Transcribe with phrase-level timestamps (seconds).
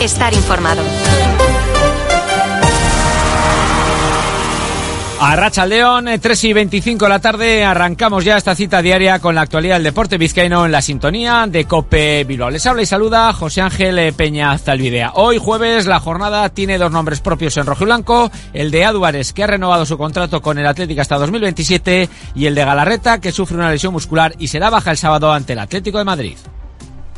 [0.00, 0.82] Estar informado.
[5.22, 9.34] A Racha León, 3 y 25 de la tarde, arrancamos ya esta cita diaria con
[9.34, 12.48] la actualidad del deporte vizcaíno en la sintonía de Cope Bilbao.
[12.48, 15.12] Les habla y saluda José Ángel Peña Zalvidea.
[15.16, 19.34] Hoy jueves la jornada tiene dos nombres propios en rojo y blanco, el de Aduares
[19.34, 23.30] que ha renovado su contrato con el Atlético hasta 2027 y el de Galarreta que
[23.30, 26.38] sufre una lesión muscular y será baja el sábado ante el Atlético de Madrid.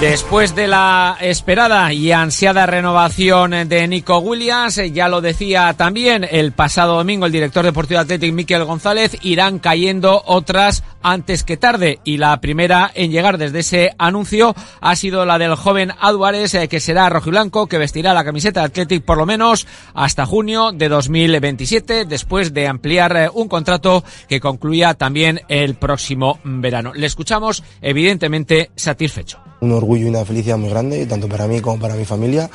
[0.00, 6.52] Después de la esperada y ansiada renovación de Nico Williams, ya lo decía también el
[6.52, 12.18] pasado domingo el director deportivo Athletic Miquel González, irán cayendo otras antes que tarde y
[12.18, 16.78] la primera en llegar desde ese anuncio ha sido la del joven Álvarez eh, que
[16.78, 22.04] será rojiblanco que vestirá la camiseta de Athletic por lo menos hasta junio de 2027
[22.04, 26.92] después de ampliar eh, un contrato que concluía también el próximo verano.
[26.92, 31.78] Le escuchamos evidentemente satisfecho un orgullo y una felicidad muy grande, tanto para mí como
[31.78, 32.50] para mi familia.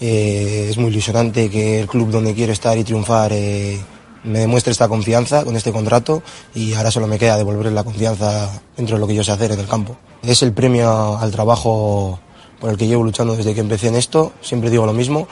[0.00, 3.78] Eh, es muy ilusionante que el club donde quiero estar y triunfar eh,
[4.24, 6.22] me demuestre esta confianza con este contrato
[6.54, 9.52] y ahora solo me queda devolverle la confianza dentro de lo que yo sé hacer
[9.52, 9.96] en el campo.
[10.22, 12.18] Es el premio al trabajo
[12.60, 15.28] por el que llevo luchando desde que empecé en esto, siempre digo lo mismo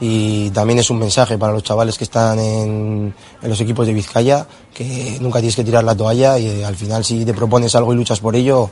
[0.00, 3.92] y también es un mensaje para los chavales que están en, en, los equipos de
[3.92, 7.74] Vizcaya, que nunca tienes que tirar la toalla y eh, al final si te propones
[7.76, 8.68] algo y luchas por ello,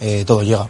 [0.00, 0.68] eh, todo llega.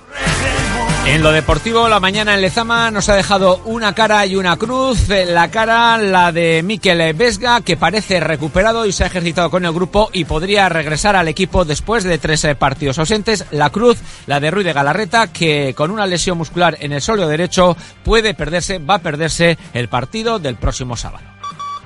[1.06, 5.08] En lo deportivo, la mañana en Lezama nos ha dejado una cara y una cruz.
[5.08, 9.72] La cara, la de Miquel Vesga, que parece recuperado y se ha ejercitado con el
[9.72, 13.44] grupo y podría regresar al equipo después de tres partidos ausentes.
[13.50, 17.28] La cruz, la de Ruiz de Galarreta, que con una lesión muscular en el sóleo
[17.28, 21.41] derecho puede perderse, va a perderse el partido del próximo sábado.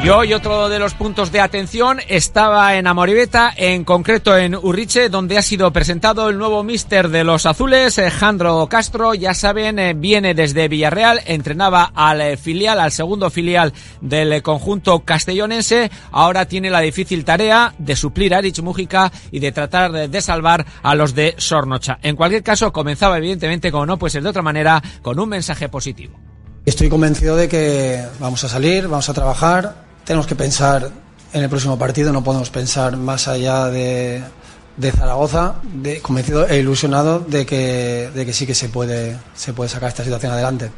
[0.00, 5.08] Y hoy otro de los puntos de atención estaba en Amoribeta, en concreto en Urriche,
[5.08, 9.14] donde ha sido presentado el nuevo míster de los azules, Jandro Castro.
[9.14, 15.00] Ya saben, eh, viene desde Villarreal, entrenaba al eh, filial, al segundo filial del conjunto
[15.00, 15.90] castellonense.
[16.12, 20.64] Ahora tiene la difícil tarea de suplir a Erich Mújica y de tratar de salvar
[20.80, 21.98] a los de Sornocha.
[22.02, 25.68] En cualquier caso, comenzaba evidentemente, como no puede ser de otra manera, con un mensaje
[25.68, 26.16] positivo.
[26.64, 30.90] Estoy convencido de que vamos a salir, vamos a trabajar, tenemos que pensar
[31.34, 34.22] en el próximo partido, no podemos pensar más allá de,
[34.78, 39.52] de Zaragoza, de, convencido e ilusionado de que, de que sí que se puede, se
[39.52, 40.70] puede sacar esta situación adelante.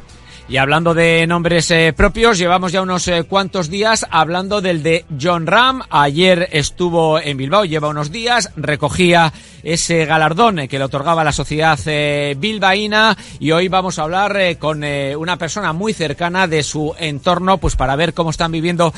[0.49, 5.05] Y hablando de nombres eh, propios, llevamos ya unos eh, cuantos días hablando del de
[5.17, 5.81] John Ram.
[5.89, 9.31] Ayer estuvo en Bilbao, lleva unos días, recogía
[9.63, 14.35] ese galardón eh, que le otorgaba la sociedad eh, bilbaína y hoy vamos a hablar
[14.37, 18.93] eh, con una persona muy cercana de su entorno, pues para ver cómo están viviendo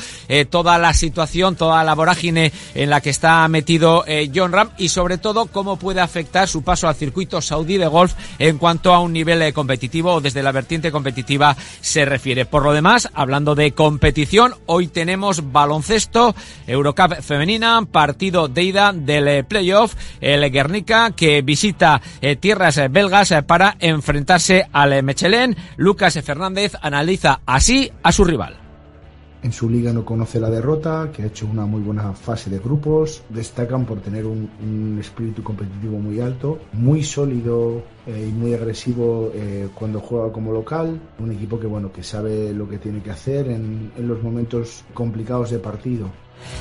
[0.50, 4.04] toda la situación, toda la vorágine en la que está metido
[4.34, 8.14] John Ram y sobre todo cómo puede afectar su paso al circuito saudí de golf
[8.38, 12.46] en cuanto a un nivel competitivo o desde la vertiente competitiva se refiere.
[12.46, 16.34] Por lo demás, hablando de competición, hoy tenemos baloncesto,
[16.66, 23.42] Eurocup femenina, partido de ida del playoff, el Guernica que visita eh, tierras belgas eh,
[23.42, 25.56] para enfrentarse al Mechelén.
[25.76, 28.64] Lucas Fernández analiza así a su rival
[29.44, 32.58] en su liga no conoce la derrota, que ha hecho una muy buena fase de
[32.58, 38.54] grupos, destacan por tener un, un espíritu competitivo muy alto, muy sólido eh, y muy
[38.54, 43.02] agresivo eh, cuando juega como local, un equipo que bueno que sabe lo que tiene
[43.02, 46.08] que hacer en, en los momentos complicados de partido.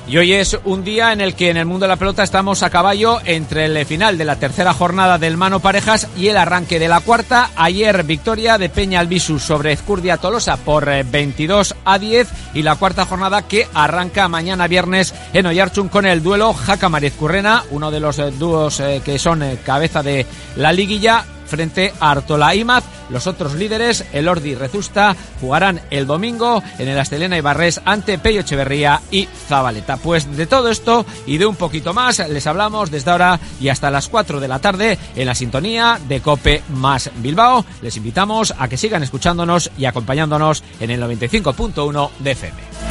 [0.06, 2.62] Y hoy es un día en el que en el mundo de la pelota estamos
[2.62, 6.78] a caballo entre el final de la tercera jornada del Mano Parejas y el arranque
[6.78, 7.52] de la cuarta.
[7.56, 13.06] Ayer victoria de Peña Albisu sobre Ezcurdia Tolosa por 22 a 10 y la cuarta
[13.06, 18.18] jornada que arranca mañana viernes en Oyarchun con el duelo Jaca Currena, uno de los
[18.38, 20.26] dúos que son cabeza de
[20.58, 22.84] la liguilla frente a Artola Imaz.
[23.10, 28.18] Los otros líderes, el Ordi Rezusta, jugarán el domingo en el Astelena y Barres ante
[28.18, 29.98] Pello Echeverría y Zabaleta.
[29.98, 33.92] Pues de todo esto y de un poquito más les hablamos desde ahora y hasta
[33.92, 37.66] las 4 de la tarde en la sintonía de Cope más Bilbao.
[37.81, 42.82] Les invitamos a que sigan escuchándonos y acompañándonos en el 95.1 de FM.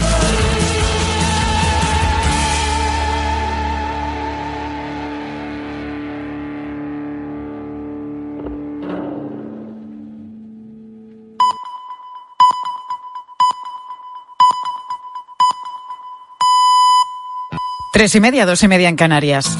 [18.02, 19.56] Tres y media, dos y media en Canarias.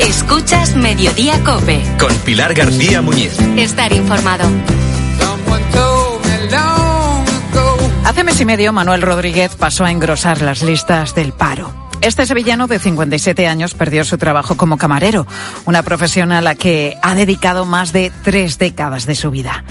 [0.00, 1.80] Escuchas Mediodía Cope.
[2.00, 3.38] Con Pilar García Muñiz.
[3.56, 4.50] Estar informado.
[8.04, 11.87] Hace mes y medio, Manuel Rodríguez pasó a engrosar las listas del paro.
[12.00, 15.26] Este sevillano de 57 años perdió su trabajo como camarero,
[15.66, 19.64] una profesión a la que ha dedicado más de tres décadas de su vida.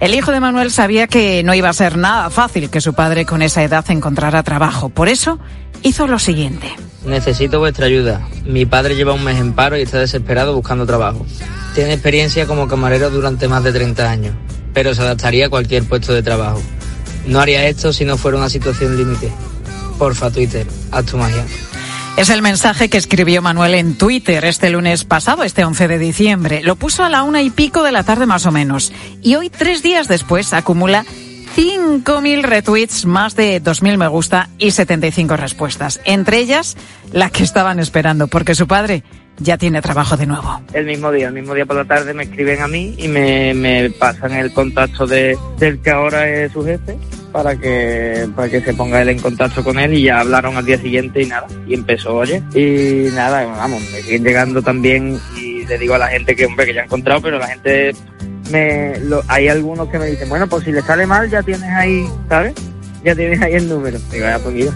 [0.00, 3.26] El hijo de Manuel sabía que no iba a ser nada fácil que su padre
[3.26, 4.88] con esa edad encontrara trabajo.
[4.88, 5.38] Por eso
[5.82, 6.72] hizo lo siguiente.
[7.04, 8.26] Necesito vuestra ayuda.
[8.46, 11.26] Mi padre lleva un mes en paro y está desesperado buscando trabajo.
[11.74, 14.34] Tiene experiencia como camarero durante más de 30 años,
[14.72, 16.62] pero se adaptaría a cualquier puesto de trabajo.
[17.26, 19.30] No haría esto si no fuera una situación límite.
[19.98, 21.44] Porfa, Twitter, haz tu magia.
[22.16, 26.62] Es el mensaje que escribió Manuel en Twitter este lunes pasado, este 11 de diciembre.
[26.62, 28.92] Lo puso a la una y pico de la tarde más o menos.
[29.20, 31.04] Y hoy, tres días después, acumula
[31.56, 36.00] 5.000 retweets, más de 2.000 me gusta y 75 respuestas.
[36.04, 36.76] Entre ellas,
[37.12, 39.02] la que estaban esperando, porque su padre
[39.38, 40.60] ya tiene trabajo de nuevo.
[40.72, 43.54] El mismo día, el mismo día por la tarde me escriben a mí y me,
[43.54, 46.96] me pasan el contacto de, del que ahora es su jefe
[47.34, 50.64] para que para que se ponga él en contacto con él y ya hablaron al
[50.64, 52.40] día siguiente y nada y empezó oye.
[52.54, 56.64] Y nada vamos me siguen llegando también y le digo a la gente que hombre
[56.64, 57.92] que ya he encontrado pero la gente
[58.52, 61.68] me lo, hay algunos que me dicen bueno pues si le sale mal ya tienes
[61.70, 62.54] ahí sabes
[63.02, 64.72] ya tienes ahí el número digo ya pues mira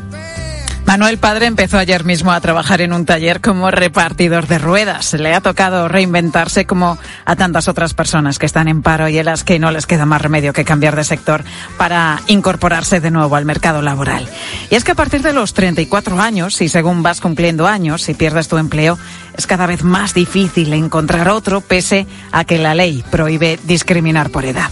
[0.89, 5.13] Manuel Padre empezó ayer mismo a trabajar en un taller como repartidor de ruedas.
[5.13, 6.97] Le ha tocado reinventarse como
[7.27, 10.07] a tantas otras personas que están en paro y a las que no les queda
[10.07, 11.45] más remedio que cambiar de sector
[11.77, 14.27] para incorporarse de nuevo al mercado laboral.
[14.71, 18.15] Y es que a partir de los 34 años, y según vas cumpliendo años y
[18.15, 18.99] pierdes tu empleo,
[19.37, 24.47] es cada vez más difícil encontrar otro pese a que la ley prohíbe discriminar por
[24.47, 24.71] edad.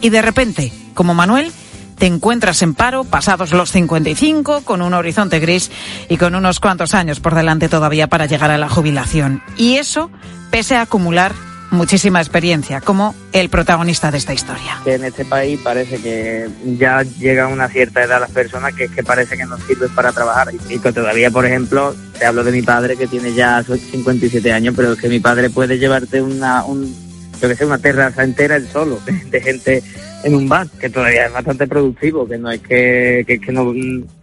[0.00, 1.50] Y de repente, como Manuel,
[1.98, 5.70] te encuentras en paro pasados los 55, con un horizonte gris
[6.08, 9.42] y con unos cuantos años por delante todavía para llegar a la jubilación.
[9.56, 10.10] Y eso
[10.50, 11.32] pese a acumular
[11.70, 14.80] muchísima experiencia, como el protagonista de esta historia.
[14.84, 16.48] En este país parece que
[16.78, 20.12] ya llega a una cierta edad las personas que que parece que no sirven para
[20.12, 20.48] trabajar.
[20.68, 24.74] Y que todavía, por ejemplo, te hablo de mi padre que tiene ya 57 años,
[24.76, 26.94] pero es que mi padre puede llevarte una, un,
[27.40, 29.00] yo que sé, una terraza entera él solo,
[29.30, 29.82] de gente
[30.26, 33.72] en un bar, que todavía es bastante productivo, que no es que, que, no,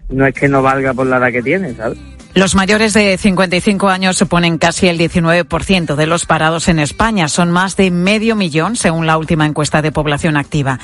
[0.10, 1.98] no es que no valga por la edad que tiene, ¿sabes?
[2.36, 7.28] Los mayores de 55 años suponen casi el 19% de los parados en España.
[7.28, 10.80] Son más de medio millón, según la última encuesta de población activa.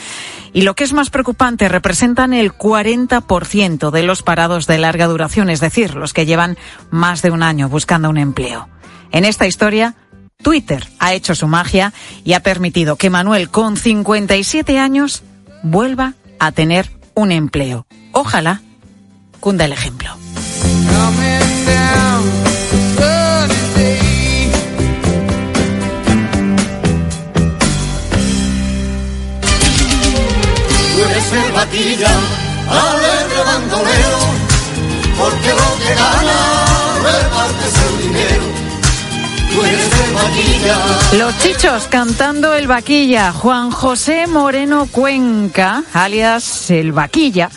[0.54, 5.50] Y lo que es más preocupante, representan el 40% de los parados de larga duración,
[5.50, 6.56] es decir, los que llevan
[6.92, 8.70] más de un año buscando un empleo.
[9.12, 9.96] En esta historia,
[10.42, 11.94] Twitter ha hecho su magia
[12.24, 15.24] y ha permitido que Manuel, con 57 años,
[15.64, 17.86] vuelva a tener un empleo.
[18.14, 18.62] Ojalá
[19.42, 20.16] cunda el ejemplo.
[35.18, 35.94] Porque lo que
[37.86, 38.49] el dinero.
[41.18, 43.32] Los chichos cantando el vaquilla.
[43.32, 47.50] Juan José Moreno Cuenca, alias el vaquilla,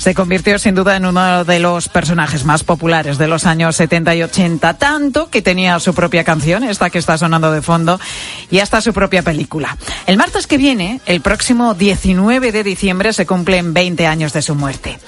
[0.00, 4.14] se convirtió sin duda en uno de los personajes más populares de los años 70
[4.14, 8.00] y 80, tanto que tenía su propia canción, esta que está sonando de fondo,
[8.50, 9.76] y hasta su propia película.
[10.06, 14.54] El martes que viene, el próximo 19 de diciembre, se cumplen 20 años de su
[14.54, 14.98] muerte.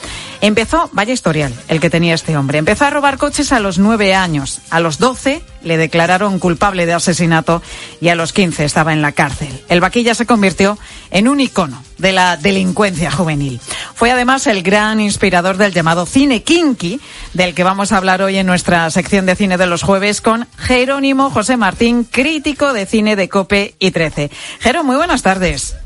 [0.43, 2.59] Empezó, vaya historial, el que tenía este hombre.
[2.59, 4.61] Empezó a robar coches a los 9 años.
[4.69, 7.62] A los 12 le declararon culpable de asesinato
[8.00, 9.62] y a los 15 estaba en la cárcel.
[9.69, 10.78] El vaquilla se convirtió
[11.11, 13.61] en un icono de la delincuencia juvenil.
[13.95, 17.00] Fue además el gran inspirador del llamado cine kinky,
[17.33, 20.49] del que vamos a hablar hoy en nuestra sección de cine de los jueves con
[20.59, 24.31] Jerónimo José Martín, crítico de cine de Cope y 13.
[24.61, 25.76] Jero, muy buenas tardes.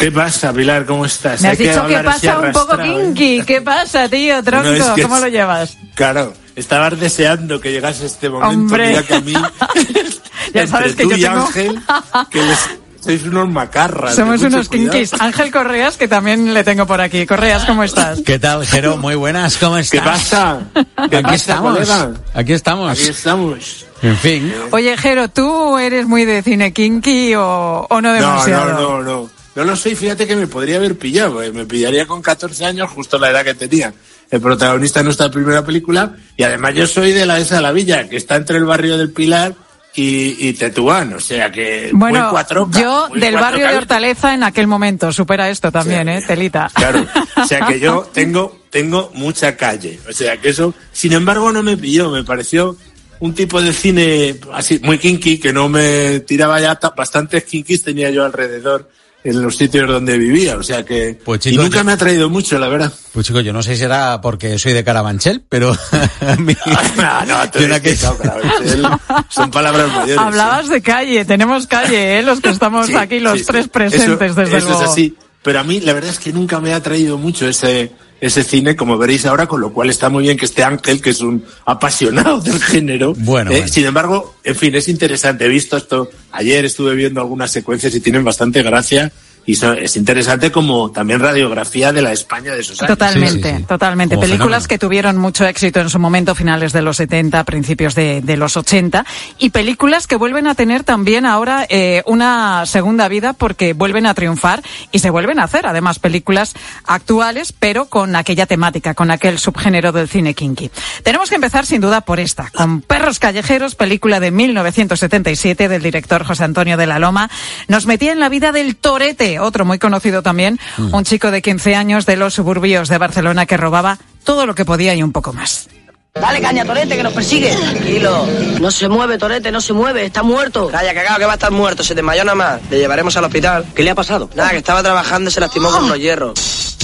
[0.00, 0.86] ¿Qué pasa, Pilar?
[0.86, 1.42] ¿Cómo estás?
[1.42, 2.84] Me has Hay dicho que pasa un poco ¿eh?
[2.84, 3.42] kinky.
[3.42, 4.70] ¿Qué pasa, tío, tronco?
[4.70, 5.76] No, es que ¿Cómo lo llevas?
[5.94, 8.48] Claro, estabas deseando que llegase este momento.
[8.74, 8.88] Hombre.
[8.88, 9.32] Mira que a mí,
[10.54, 11.80] Ya entre sabes que tú yo y tengo- Ángel,
[12.30, 14.14] que les- sois unos macarras.
[14.14, 15.14] Somos unos kinkis.
[15.14, 17.24] Ángel Correas, que también le tengo por aquí.
[17.26, 18.20] Correas, ¿cómo estás?
[18.26, 18.98] ¿Qué tal, Jero?
[18.98, 19.90] Muy buenas, ¿cómo estás?
[20.00, 20.60] ¿Qué pasa?
[21.08, 21.88] ¿Qué Aquí pasa, estamos.
[22.34, 22.90] Aquí estamos.
[22.92, 23.86] Aquí estamos.
[24.02, 24.52] En fin.
[24.72, 28.72] Oye, Jero, ¿tú eres muy de cine kinky o, o no No, demasiado?
[28.72, 29.30] no, no, no.
[29.56, 31.42] No lo soy, fíjate que me podría haber pillado.
[31.42, 31.52] eh.
[31.52, 33.92] Me pillaría con 14 años, justo la edad que tenía
[34.30, 36.14] el protagonista de nuestra primera película.
[36.36, 38.96] Y además yo soy de la esa de la villa, que está entre el barrio
[38.96, 39.54] del Pilar
[39.94, 43.76] y, y Tetuán, o sea que Bueno, muy cuatroca, yo muy del barrio de.
[43.76, 46.22] Hortaleza en aquel momento, supera esto también, ¿eh?
[46.24, 46.70] Telita.
[46.72, 47.04] Claro,
[47.36, 49.98] o sea que yo tengo, tengo mucha calle.
[50.08, 52.08] O sea que eso, sin embargo, no me pilló.
[52.10, 52.76] Me pareció
[53.18, 57.82] un tipo de cine así muy kinky que no me tiraba ya ta- bastantes kinkis
[57.82, 58.88] tenía yo alrededor
[59.22, 60.56] en los sitios donde vivía.
[60.56, 62.92] O sea que Pues, y chicos, nunca yo- me ha traído mucho, la verdad.
[63.12, 65.76] Pues chico, yo no sé si era porque soy de Carabanchel, pero
[66.20, 66.56] a mí-
[66.98, 68.86] Ah, no, eres que- Carabanchel.
[69.28, 70.18] Son palabras mayores.
[70.18, 72.22] Hablabas de calle, tenemos calle, ¿eh?
[72.22, 73.70] Los que estamos Sí, aquí, los sí, tres sí.
[73.70, 74.82] presentes, Eso- desde eso luego.
[74.84, 75.16] es así.
[75.42, 78.76] Pero a mí la verdad es que nunca me ha atraído mucho ese, ese cine,
[78.76, 81.44] como veréis ahora, con lo cual está muy bien que esté Ángel, que es un
[81.64, 83.14] apasionado del género.
[83.16, 83.68] Bueno, Eh, bueno.
[83.68, 85.46] Sin embargo, en fin, es interesante.
[85.46, 89.10] He visto esto, ayer estuve viendo algunas secuencias y tienen bastante gracia.
[89.46, 92.96] Y es interesante como también radiografía de la España de esos años.
[92.96, 94.14] Totalmente, totalmente.
[94.14, 94.68] Como Películas fenómeno.
[94.68, 98.56] que tuvieron mucho éxito en su momento, finales de los 70, principios de, de los
[98.56, 99.04] 80,
[99.38, 104.14] y películas que vuelven a tener también ahora eh, una segunda vida porque vuelven a
[104.14, 106.54] triunfar y se vuelven a hacer, además, películas
[106.84, 110.70] actuales, pero con aquella temática, con aquel subgénero del cine kinky.
[111.02, 116.24] Tenemos que empezar sin duda por esta, con Perros Callejeros, película de 1977 del director
[116.24, 117.30] José Antonio de la Loma.
[117.68, 121.74] Nos metía en la vida del Torete, otro muy conocido también, un chico de 15
[121.74, 125.32] años de los suburbios de Barcelona que robaba todo lo que podía y un poco
[125.32, 125.68] más.
[126.14, 127.54] Dale caña, Torete, que nos persigue.
[127.54, 128.26] Tranquilo.
[128.60, 130.68] No se mueve, Torete, no se mueve, está muerto.
[130.68, 132.60] Calla, cagado, que va a estar muerto, se desmayó nada más.
[132.68, 133.64] Le llevaremos al hospital.
[133.74, 134.28] ¿Qué le ha pasado?
[134.34, 136.78] Nada, que estaba trabajando y se lastimó con unos hierros.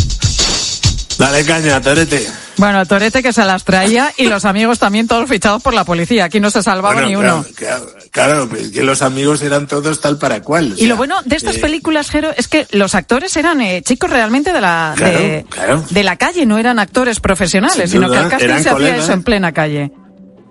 [1.18, 2.26] Dale caña, Torete.
[2.58, 6.24] Bueno, Torete que se las traía y los amigos también todos fichados por la policía.
[6.24, 7.46] Aquí no se salvaba Bueno, ni claro, uno.
[7.54, 10.72] Claro, claro, que los amigos eran todos tal para cual.
[10.76, 13.82] Y sea, lo bueno de estas eh, películas, Jero, es que los actores eran eh,
[13.82, 15.44] chicos realmente de la Claro, de,
[15.90, 18.72] de la calle, no eran actores profesionales, Sin sino que duda, el casting se hacía
[18.72, 19.04] colegas.
[19.04, 19.90] eso en plena calle.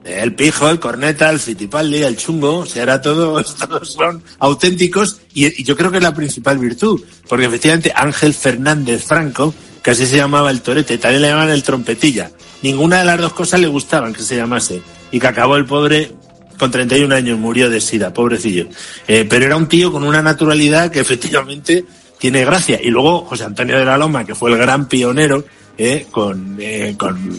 [0.04, 5.20] El pijo, el corneta, el fitipaldi, el chungo, o sea, era todo, todos son auténticos
[5.34, 9.54] y, y yo creo que es la principal virtud, porque efectivamente Ángel Fernández Franco,
[9.86, 12.32] que así se llamaba el torete, también le llamaban el trompetilla.
[12.64, 16.12] Ninguna de las dos cosas le gustaban que se llamase y que acabó el pobre
[16.58, 18.66] con 31 años, murió de sida, pobrecillo.
[19.08, 21.86] Eh, pero era un tío con una naturalidad que efectivamente
[22.18, 22.80] tiene gracia.
[22.82, 25.46] Y luego José Antonio de la Loma, que fue el gran pionero,
[25.78, 27.38] eh, con, eh, con,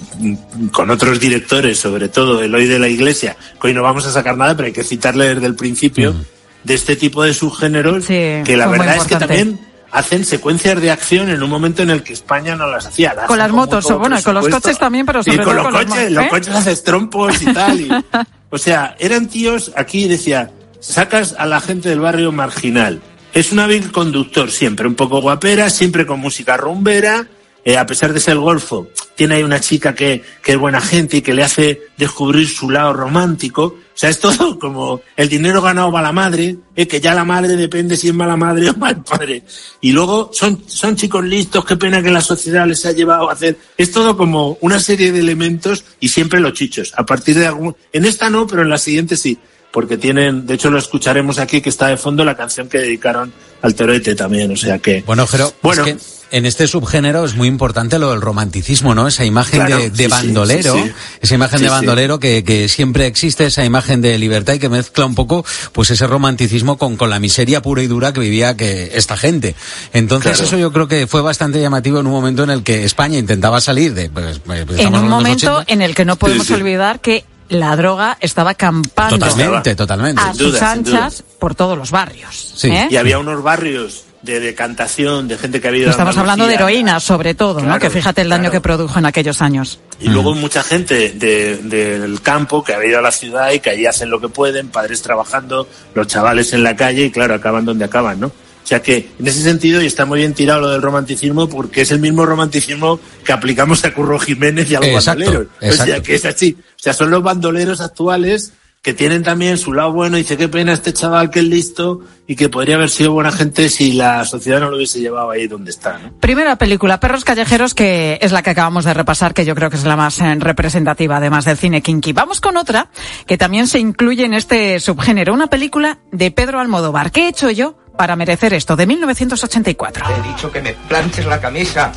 [0.71, 4.37] con otros directores, sobre todo Eloy de la Iglesia, que hoy no vamos a sacar
[4.37, 6.15] nada, pero hay que citarle desde el principio,
[6.62, 9.59] de este tipo de subgéneros, que la verdad es que también
[9.97, 13.15] hacen secuencias de acción en un momento en el que España no las hacía.
[13.15, 15.55] Las Con las motos, mucho bueno, con los coches también, pero sobre y con todo
[15.55, 16.29] los con los coches, los ¿eh?
[16.29, 17.81] coches haces trompos y tal.
[17.81, 17.88] y-
[18.50, 20.50] o sea, eran tíos, aquí decía,
[20.81, 23.00] sacas a la gente del barrio marginal.
[23.33, 27.26] Es un hábil conductor siempre, un poco guapera, siempre con música rumbera,
[27.67, 31.17] eh, a pesar de ser golfo, tiene ahí una chica que, que es buena gente
[31.17, 33.65] y que le hace descubrir su lado romántico.
[33.65, 37.13] O sea, es todo como el dinero ganado va a la madre, eh, que ya
[37.13, 39.43] la madre depende si es mala madre o mal padre.
[39.81, 43.33] Y luego son, son chicos listos, qué pena que la sociedad les ha llevado a
[43.33, 43.59] hacer.
[43.77, 46.93] Es todo como una serie de elementos y siempre los chichos.
[46.97, 49.37] A partir de algún, en esta no, pero en la siguiente sí.
[49.76, 53.30] Porque tienen, de hecho lo escucharemos aquí que está de fondo la canción que dedicaron
[53.61, 55.02] al Torete también, o sea que.
[55.06, 55.85] Bueno, Jero, Bueno.
[55.85, 55.92] es
[56.30, 59.06] que en este subgénero es muy importante lo del romanticismo, ¿no?
[59.06, 60.92] Esa imagen Claro, de, de sí, sí, bandolero, sí, sí.
[61.21, 61.75] esa imagen Sí, de sí.
[61.75, 65.90] bandolero que, que siempre existe, esa imagen de libertad y que mezcla un poco, pues
[65.90, 69.54] ese romanticismo con, con la miseria pura y dura que vivía que esta gente.
[69.92, 70.47] Entonces Claro.
[70.47, 73.61] eso yo creo que fue bastante llamativo en un momento en el que España intentaba
[73.61, 75.71] salir de, pues, pues, En un momento 80.
[75.75, 76.61] en el que no podemos Sí, sí.
[76.61, 80.21] olvidar que la droga estaba campando Totalmente, totalmente.
[80.23, 82.53] a duda, sus anchas por todos los barrios.
[82.57, 82.69] Sí.
[82.71, 82.88] ¿eh?
[82.91, 86.55] Y había unos barrios de decantación, de gente que había ido a Estamos hablando de
[86.55, 87.79] heroína, sobre todo, ¿no?
[87.79, 89.79] Que fíjate el daño que produjo en aquellos años.
[90.00, 93.71] Y luego mucha gente de- del campo que había ido a la ciudad y que
[93.71, 97.65] allí hacen lo que pueden, padres trabajando, los chavales en la calle y claro, acaban
[97.65, 98.33] donde acaban, ¿no?
[98.67, 101.83] O sea que en ese sentido, y está muy bien tirado lo del romanticismo, porque
[101.83, 105.53] es el mismo romanticismo que aplicamos a Curro Jiménez y a los Exacto, bandoleros.
[105.63, 106.57] O sea que es así.
[106.59, 110.49] O sea, son los bandoleros actuales que tienen también su lado bueno y dice qué
[110.49, 114.25] pena este chaval que es listo y que podría haber sido buena gente si la
[114.25, 116.13] sociedad no lo hubiese llevado ahí donde está, ¿no?
[116.19, 119.77] Primera película, Perros Callejeros, que es la que acabamos de repasar, que yo creo que
[119.77, 122.13] es la más eh, representativa, además del cine kinky.
[122.13, 122.91] Vamos con otra,
[123.27, 127.13] que también se incluye en este subgénero, una película de Pedro Almodóvar.
[127.13, 128.76] ¿Qué he hecho yo para merecer esto?
[128.76, 130.07] De 1984.
[130.07, 131.93] Te he dicho que me planches la camisa.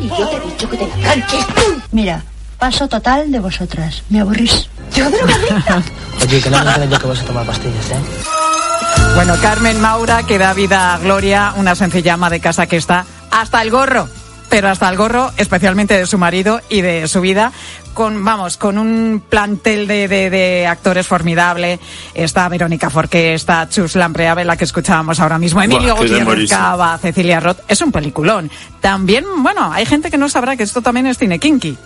[0.00, 1.82] Y yo te he dicho que te la planches tú.
[1.92, 2.22] Mira,
[2.58, 4.02] paso total de vosotras.
[4.08, 4.68] Me aburrís.
[4.94, 5.82] Yo drogadicta.
[6.22, 8.00] Oye, que no me yo que vas a tomar pastillas, ¿eh?
[9.14, 13.04] Bueno, Carmen Maura, que da vida a Gloria, una sencilla ama de casa que está
[13.30, 14.08] hasta el gorro
[14.48, 17.52] pero hasta el gorro, especialmente de su marido y de su vida,
[17.96, 21.80] con, vamos, con un plantel de, de, de actores formidable.
[22.14, 26.50] Está Verónica Forqué, está Chus Lampreave, la que escuchábamos ahora mismo, Emilio Gutiérrez.
[26.50, 27.58] Cava, Cecilia Roth.
[27.66, 28.50] Es un peliculón.
[28.82, 31.76] También, bueno, hay gente que no sabrá que esto también es cine kinky.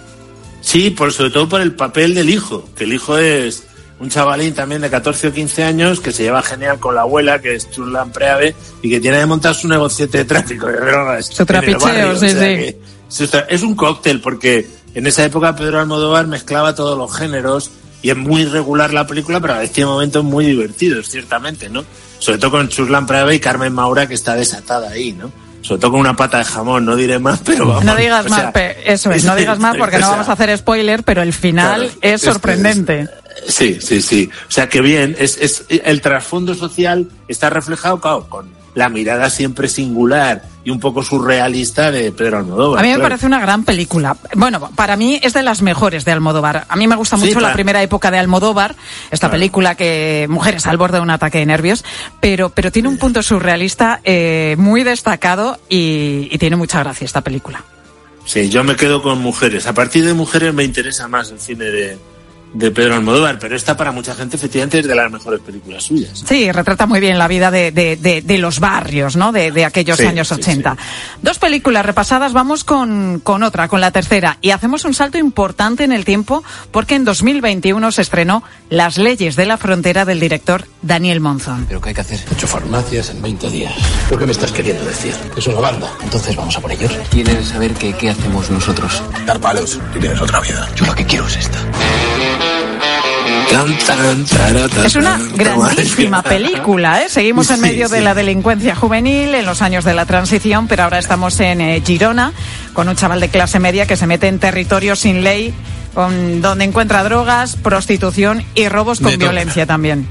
[0.61, 3.62] Sí, por, sobre todo por el papel del hijo, que el hijo es
[4.00, 7.40] un chavalín también de 14 o 15 años que se lleva genial con la abuela,
[7.40, 11.26] que es Churlan Preave, y que tiene que montar su negociete de tráfico de drogas.
[11.26, 12.37] Su en el trapicheo, barrio, sí, o sea sí.
[12.57, 17.14] que se está- Es un cóctel, porque en esa época Pedro Almodóvar mezclaba todos los
[17.14, 17.70] géneros
[18.02, 21.85] y es muy regular la película, pero a veces tiene momentos muy divertidos, ciertamente, ¿no?
[22.18, 25.30] Sobre todo con Churlan Preave y Carmen Maura, que está desatada ahí, ¿no?
[25.62, 27.85] Sobre todo con una pata de jamón, no diré más, pero vamos.
[27.85, 30.56] No digas o más, sea, eso es, no digas más porque no vamos a hacer
[30.56, 33.09] spoiler, pero el final Claro, es sorprendente.
[33.47, 34.30] Sí, sí, sí.
[34.49, 39.31] O sea, que bien, es, es, el trasfondo social está reflejado, claro, con la mirada
[39.31, 42.79] siempre singular y un poco surrealista de Pedro Almodóvar.
[42.81, 43.09] A mí me claro.
[43.09, 44.17] parece una gran película.
[44.37, 46.67] Bueno, para mí es de las mejores de Almodóvar.
[46.69, 48.77] A mí me gusta Sí, mucho la primera época de Almodóvar,
[49.11, 49.33] esta Claro.
[49.33, 51.85] película que Mujeres al borde de un ataque de nervios,
[52.21, 57.23] pero, pero tiene un punto surrealista eh, muy destacado y, y tiene mucha gracia esta
[57.23, 57.65] película.
[58.27, 59.67] Sí, yo me quedo con mujeres.
[59.67, 61.99] A partir de mujeres me interesa más el cine de,
[62.52, 66.25] de Pedro Almodóvar, pero esta para mucha gente efectivamente es de las mejores películas suyas.
[66.26, 69.30] Sí, retrata muy bien la vida de, de- de- de los barrios, ¿no?
[69.33, 70.76] De, de aquellos Sí, años sí, 80.
[71.23, 74.38] Dos películas repasadas, vamos con, con otra, con la tercera.
[74.40, 76.42] Y hacemos un salto importante en el tiempo
[76.73, 81.66] porque en 2021 se estrenó Las leyes de la frontera del director Daniel Monzón.
[81.69, 82.21] ¿Pero qué hay que hacer?
[82.33, 83.73] Ocho farmacias en 20 días.
[84.09, 85.14] ¿Pero qué me estás queriendo decir?
[85.35, 85.88] Que es una banda.
[86.02, 86.90] Entonces vamos a por ellos.
[87.11, 89.02] ¿Quieres saber que, qué hacemos nosotros?
[89.26, 89.78] Dar palos.
[89.92, 90.69] Tienes otra vida.
[90.76, 91.59] Yo lo que quiero es esta.
[94.85, 97.09] Es una grandísima película, ¿eh?
[97.09, 100.85] Seguimos en Sí, medio de la delincuencia juvenil, en los años de la transición, pero
[100.85, 102.33] ahora estamos en eh, Girona,
[102.73, 105.52] con un chaval de clase media que se mete en territorio sin ley,
[105.95, 110.07] con, donde encuentra drogas, prostitución y robos con violencia también.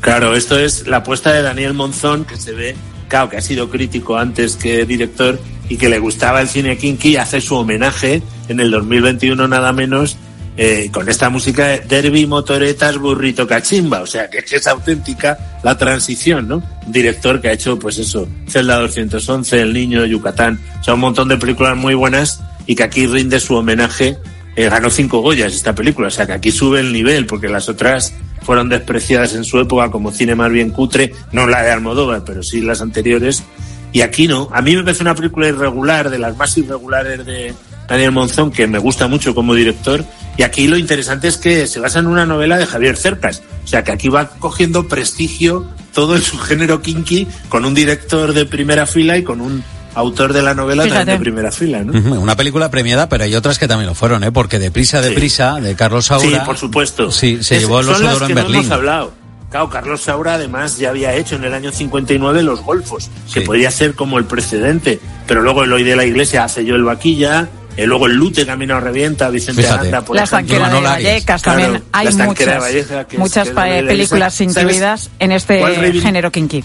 [0.00, 2.76] Claro, esto es la apuesta de Daniel Monzón, que se ve,
[3.08, 7.16] claro, que ha sido crítico antes que director y que le gustaba el cine kinky,
[7.16, 10.16] hace su homenaje en el 2021 nada menos
[10.62, 15.58] eh, con esta música de Derby, Motoretas, Burrito, Cachimba, o sea, que, que es auténtica
[15.62, 16.62] la transición, ¿no?
[16.84, 21.00] Un director que ha hecho, pues eso, Celda 211, El Niño, Yucatán, o sea, un
[21.00, 24.18] montón de películas muy buenas y que aquí rinde su homenaje.
[24.54, 27.70] Eh, ganó cinco Goyas esta película, o sea que aquí sube el nivel, porque las
[27.70, 32.22] otras fueron despreciadas en su época como cine más bien cutre, no la de Almodóvar,
[32.22, 33.44] pero sí las anteriores,
[33.92, 34.50] y aquí no.
[34.52, 37.54] A mí me parece una película irregular, de las más irregulares de
[37.88, 40.04] Daniel Monzón, que me gusta mucho como director,
[40.40, 43.66] y aquí lo interesante es que se basa en una novela de Javier Cercas, o
[43.66, 48.46] sea que aquí va cogiendo prestigio todo en su género kinky, con un director de
[48.46, 49.62] primera fila y con un
[49.94, 51.00] autor de la novela Fíjate.
[51.00, 51.92] también de primera fila, ¿no?
[52.20, 54.32] Una película premiada, pero hay otras que también lo fueron, ¿eh?
[54.32, 56.26] Porque Deprisa, Deprisa, de Carlos Saura.
[56.26, 57.10] Sí, por supuesto.
[57.12, 58.60] Sí, se Es- llevó el oso de oro en no Berlín.
[58.60, 59.12] hemos hablado.
[59.50, 63.70] Claro, Carlos Saura además ya había hecho en el año 59 Los Golfos, que podía
[63.72, 67.48] ser como el precedente, pero luego el Hoy de la Iglesia hace yo el Vaquilla,
[67.82, 69.80] eh, luego el Lute Camino revienta, Vicente Fíjate.
[69.80, 70.56] Aranda, por La ejemplo.
[70.56, 71.82] estanquera de Vallecas Claro, también.
[71.92, 72.74] Hay La estanquera de muchas,
[73.12, 76.64] es- muchas que es pa- de la películas incluidas ¿Sabes en este género kinky.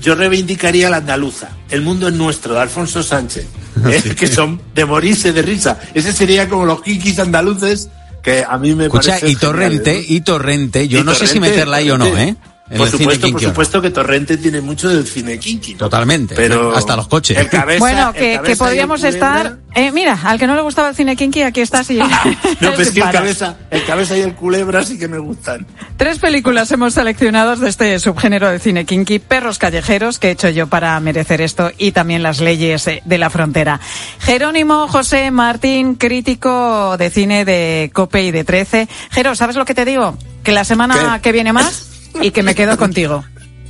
[0.00, 3.46] Yo reivindicaría la andaluza, El mundo es nuestro, de Alfonso Sánchez,
[3.86, 5.78] eh, que son de morirse de risa.
[5.94, 7.88] Ese sería como los kikis andaluces
[8.22, 11.38] que a mí me Escucha, parece y Torrente, y Torrente, yo Y no sé si
[11.40, 12.34] meterla ahí o no, ¿eh?
[12.78, 15.72] Por el cine supuesto, por supuesto que Torrente tiene mucho del cine kinky.
[15.72, 15.78] ¿no?
[15.80, 16.34] Totalmente.
[16.36, 17.36] Pero hasta los coches.
[17.36, 19.56] el cabeza- Bueno, el que, cabeza que el podríamos estar...
[19.74, 21.82] eh, mira, al que no le gustaba el cine kinky, aquí está.
[21.82, 21.98] Sí.
[22.60, 25.66] No, pues es que el cabeza, el cabeza y el culebra sí que me gustan.
[25.96, 30.48] Tres películas hemos seleccionado de este subgénero de cine kinky, Perros callejeros, que he hecho
[30.50, 33.80] yo para merecer esto, y también Las leyes de la frontera.
[34.20, 38.88] Jerónimo José Martín, crítico de cine de COPE y de 13.
[39.10, 40.16] Jero, ¿sabes lo que te digo?
[40.44, 41.22] Que la semana ¿Qué?
[41.22, 41.86] que viene más
[42.20, 43.24] y que me quedo contigo.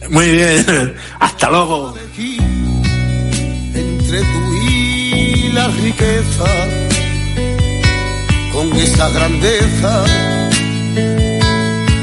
[0.09, 0.95] Muy bien.
[1.19, 1.95] Hasta luego.
[3.75, 6.45] entre tú y la riqueza,
[8.53, 10.05] con esa grandeza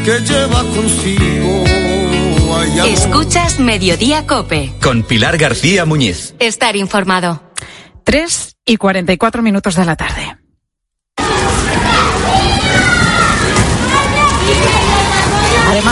[0.06, 1.64] que lleva consigo.
[2.56, 2.88] hay amor.
[2.88, 4.74] Escuchas Mediodía Cope.
[4.82, 6.34] Con Pilar García Muñiz.
[6.40, 7.44] Estar informado.
[8.04, 10.38] 3 y 44 minutos de la tarde.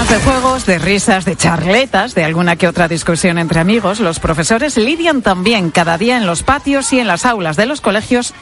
[0.09, 4.77] De juegos, de risas, de charletas, de alguna que otra discusión entre amigos, los profesores
[4.77, 8.33] lidian también cada día en los patios y en las aulas de los colegios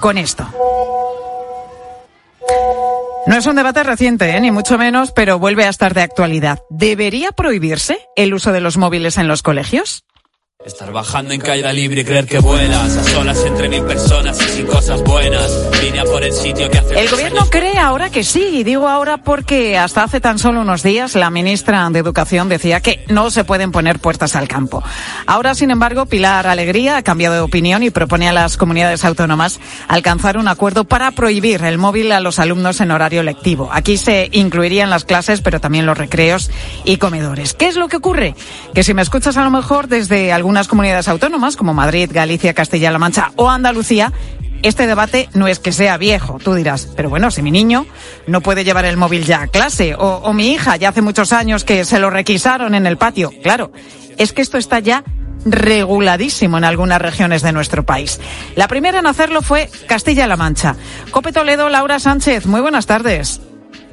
[0.00, 0.46] con esto.
[3.26, 4.40] No es un debate reciente, ¿eh?
[4.40, 6.58] ni mucho menos, pero vuelve a estar de actualidad.
[6.68, 10.04] ¿Debería prohibirse el uso de los móviles en los colegios?
[10.64, 14.48] Estar bajando en caída libre y creer que vuelas a solas entre mil personas y
[14.48, 15.52] sin cosas buenas.
[15.82, 18.88] Vine a por el sitio que hace El gobierno cree ahora que sí, y digo
[18.88, 23.30] ahora porque hasta hace tan solo unos días la ministra de Educación decía que no
[23.30, 24.82] se pueden poner puertas al campo.
[25.26, 29.60] Ahora, sin embargo, Pilar Alegría ha cambiado de opinión y propone a las comunidades autónomas
[29.86, 33.68] alcanzar un acuerdo para prohibir el móvil a los alumnos en horario lectivo.
[33.70, 36.50] Aquí se incluirían las clases, pero también los recreos
[36.86, 37.52] y comedores.
[37.52, 38.34] ¿Qué es lo que ocurre?
[38.74, 42.54] Que si me escuchas a lo mejor desde algún algunas comunidades autónomas como Madrid, Galicia,
[42.54, 44.12] Castilla-La Mancha o Andalucía,
[44.62, 47.86] este debate no es que sea viejo, tú dirás, pero bueno, si mi niño
[48.28, 51.32] no puede llevar el móvil ya a clase, o, o, mi hija ya hace muchos
[51.32, 53.72] años que se lo requisaron en el patio, claro,
[54.16, 55.02] es que esto está ya
[55.44, 58.20] reguladísimo en algunas regiones de nuestro país.
[58.54, 60.76] La primera en hacerlo fue Castilla-La Mancha.
[61.10, 63.40] Cope Toledo, Laura Sánchez, muy buenas tardes.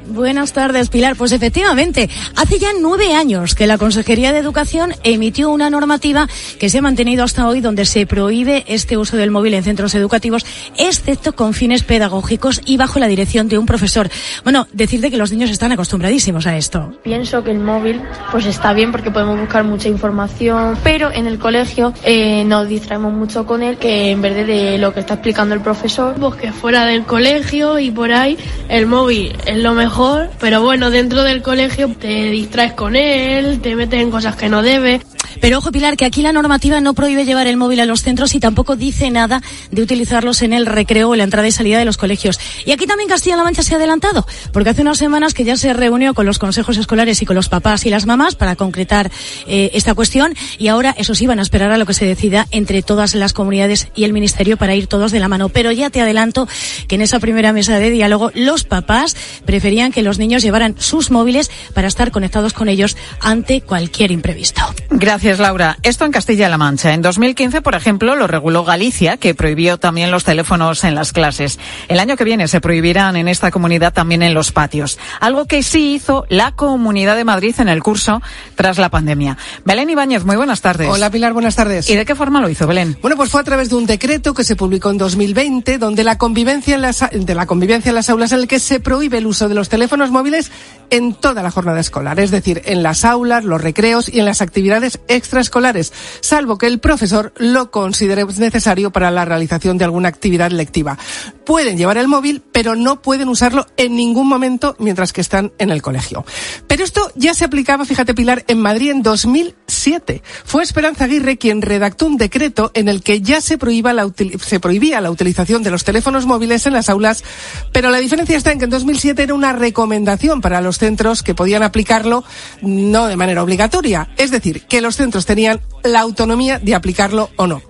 [0.08, 1.16] Buenas tardes, Pilar.
[1.16, 6.28] Pues efectivamente, hace ya nueve años que la Consejería de Educación emitió una normativa
[6.60, 9.94] que se ha mantenido hasta hoy donde se prohíbe este uso del móvil en centros
[9.94, 10.46] educativos,
[10.78, 14.10] excepto con fines pedagógicos y bajo la dirección de un profesor.
[14.44, 16.94] Bueno, decirte que los niños están acostumbradísimos a esto.
[17.04, 21.38] Pienso que el móvil pues está bien porque podemos buscar mucha información, pero en el
[21.38, 25.54] colegio eh, nos distraemos mucho con él que en vez de lo que está explicando
[25.54, 26.16] el profesor.
[26.20, 28.38] Pues que fuera del colegio y por ahí
[28.68, 33.60] el móvil es lo mejor mejor, pero bueno, dentro del colegio te distraes con él,
[33.60, 35.02] te metes en cosas que no debes.
[35.42, 38.36] Pero ojo, Pilar, que aquí la normativa no prohíbe llevar el móvil a los centros
[38.36, 41.86] y tampoco dice nada de utilizarlos en el recreo o la entrada y salida de
[41.86, 42.40] los colegios.
[42.66, 45.74] Y aquí también Castilla-La Mancha se ha adelantado, porque hace unas semanas que ya se
[45.74, 49.12] reunió con los consejos escolares y con los papás y las mamás para concretar
[49.48, 52.84] eh, esta cuestión y ahora esos iban a esperar a lo que se decida entre
[52.84, 55.50] todas las comunidades y el ministerio para ir todos de la mano.
[55.50, 56.48] Pero ya te adelanto
[56.88, 61.10] que en esa primera mesa de diálogo los papás preferían que los niños llevaran sus
[61.10, 64.62] móviles para estar conectados con ellos ante cualquier imprevisto.
[64.92, 65.78] Gracias, Laura.
[65.82, 66.94] Esto en Castilla-La Mancha.
[66.94, 71.58] En 2015, por ejemplo, lo reguló Galicia, que prohibió también los teléfonos en las clases.
[71.88, 75.00] El año que viene se prohibirán en esta comunidad también en los patios.
[75.20, 78.22] Algo que sí hizo la Comunidad de Madrid en el curso
[78.56, 79.38] tras la pandemia.
[79.66, 80.90] Belén Ibáñez, muy buenas tardes.
[80.90, 81.90] Hola, Pilar, buenas tardes.
[81.90, 82.98] ¿Y de qué forma lo hizo, Belén?
[83.02, 86.18] Bueno, pues fue a través de un decreto que se publicó en 2020, donde la
[86.18, 89.28] convivencia en las, de la convivencia en las aulas en el que se prohíbe el
[89.28, 90.52] uso de los teléfonos móviles
[90.92, 94.42] en toda la jornada escolar, es decir, en las aulas, los recreos y en las
[94.42, 100.52] actividades extraescolares, salvo que el profesor lo considere necesario para la realización de alguna actividad
[100.52, 100.98] lectiva.
[101.46, 105.70] Pueden llevar el móvil, pero no pueden usarlo en ningún momento mientras que están en
[105.70, 106.26] el colegio.
[106.68, 110.22] Pero esto ya se aplicaba, fíjate Pilar, en Madrid en 2007.
[110.44, 114.12] Fue Esperanza Aguirre quien redactó un decreto en el que ya se, prohíba la
[114.46, 117.24] se prohibía la utilización de los teléfonos móviles en las aulas,
[117.72, 121.34] pero la diferencia está en que en 2007 era una recomendación para los centros que
[121.34, 122.24] podían aplicarlo
[122.62, 124.10] no de manera obligatoria.
[124.18, 127.62] Es decir, que los centros tenían la autonomía de aplicarlo o no.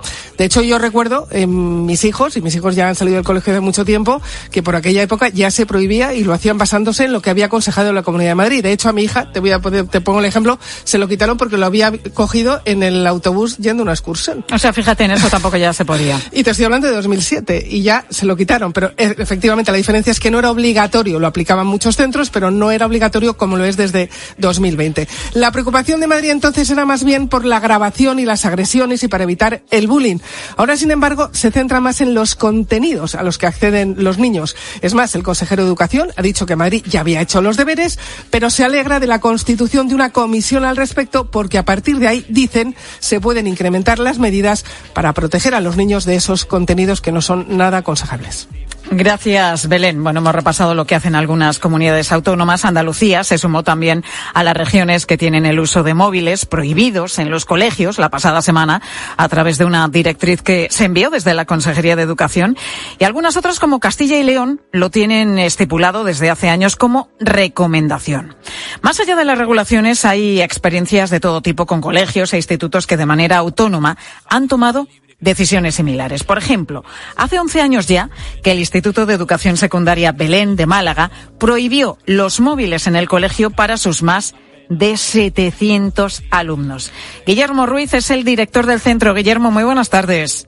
[0.42, 3.54] De hecho, yo recuerdo en mis hijos, y mis hijos ya han salido del colegio
[3.54, 7.14] de mucho tiempo, que por aquella época ya se prohibía y lo hacían basándose en
[7.14, 8.64] lo que había aconsejado la Comunidad de Madrid.
[8.64, 11.08] De hecho, a mi hija, te voy a poner, te pongo el ejemplo, se lo
[11.08, 14.44] quitaron porque lo había cogido en el autobús yendo a una excursión.
[14.52, 16.20] O sea, fíjate, en eso tampoco ya se podía.
[16.32, 19.78] y te estoy hablando de 2007 y ya se lo quitaron, pero e, efectivamente la
[19.78, 23.58] diferencia es que no era obligatorio, lo aplicaban muchos centros, pero no era obligatorio como
[23.58, 25.08] lo es desde 2020.
[25.34, 29.08] La preocupación de Madrid entonces era más bien por la grabación y las agresiones y
[29.08, 30.18] para evitar el bullying.
[30.58, 34.56] Ahora, sin embargo, se centra más en los contenidos a los que acceden los niños.
[34.82, 37.98] Es más, el consejero de Educación ha dicho que Madrid ya había hecho los deberes,
[38.30, 42.08] pero se alegra de la constitución de una comisión al respecto porque a partir de
[42.08, 47.02] ahí, dicen, se pueden incrementar las medidas para proteger a los niños de esos contenidos
[47.02, 48.50] que no son nada aconsejables.
[48.94, 50.04] Gracias, Belén.
[50.04, 52.66] Bueno, hemos repasado lo que hacen algunas comunidades autónomas.
[52.66, 57.32] Andalucía se sumó también a las regiones que tienen el uso de móviles prohibidos en
[57.32, 58.82] los colegios la pasada semana
[59.16, 62.58] a través de una directriz que se envió desde la Consejería de Educación.
[63.00, 68.36] Y algunas otras, como Castilla y León, lo tienen estipulado desde hace años como recomendación.
[68.82, 72.98] Más allá de las regulaciones, hay experiencias de todo tipo con colegios e institutos que
[72.98, 74.90] de manera autónoma han tomado
[75.22, 76.24] decisiones similares.
[76.24, 76.84] Por ejemplo,
[77.16, 78.10] hace 11 años ya
[78.44, 83.52] que el Instituto de Educación Secundaria Belén de Málaga prohibió los móviles en el colegio
[83.52, 84.36] para sus más
[84.70, 86.92] de 700 alumnos.
[87.26, 89.14] Guillermo Ruiz es el director del centro.
[89.14, 90.48] Guillermo, muy buenas tardes.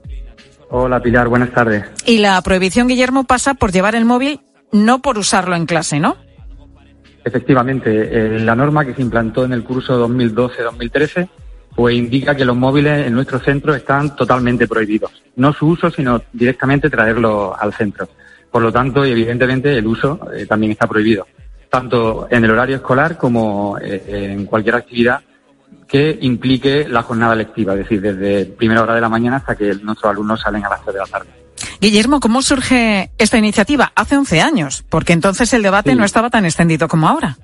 [0.70, 1.84] Hola Pilar, buenas tardes.
[2.04, 4.40] Y la prohibición, Guillermo, pasa por llevar el móvil,
[4.72, 6.16] no por usarlo en clase, ¿no?
[7.24, 11.28] Efectivamente, eh, la norma que se implantó en el curso 2012-2013
[11.74, 15.10] pues indica que los móviles en nuestro centro están totalmente prohibidos.
[15.36, 18.08] No su uso, sino directamente traerlos al centro.
[18.50, 21.26] Por lo tanto, y evidentemente, el uso eh, también está prohibido,
[21.68, 25.20] tanto en el horario escolar como eh, en cualquier actividad
[25.88, 29.74] que implique la jornada lectiva, es decir, desde primera hora de la mañana hasta que
[29.82, 31.28] nuestros alumnos salen a las 3 de la tarde.
[31.80, 33.92] Guillermo, ¿cómo surge esta iniciativa?
[33.94, 35.96] Hace 11 años, porque entonces el debate Sí.
[35.96, 37.36] no estaba tan extendido como ahora.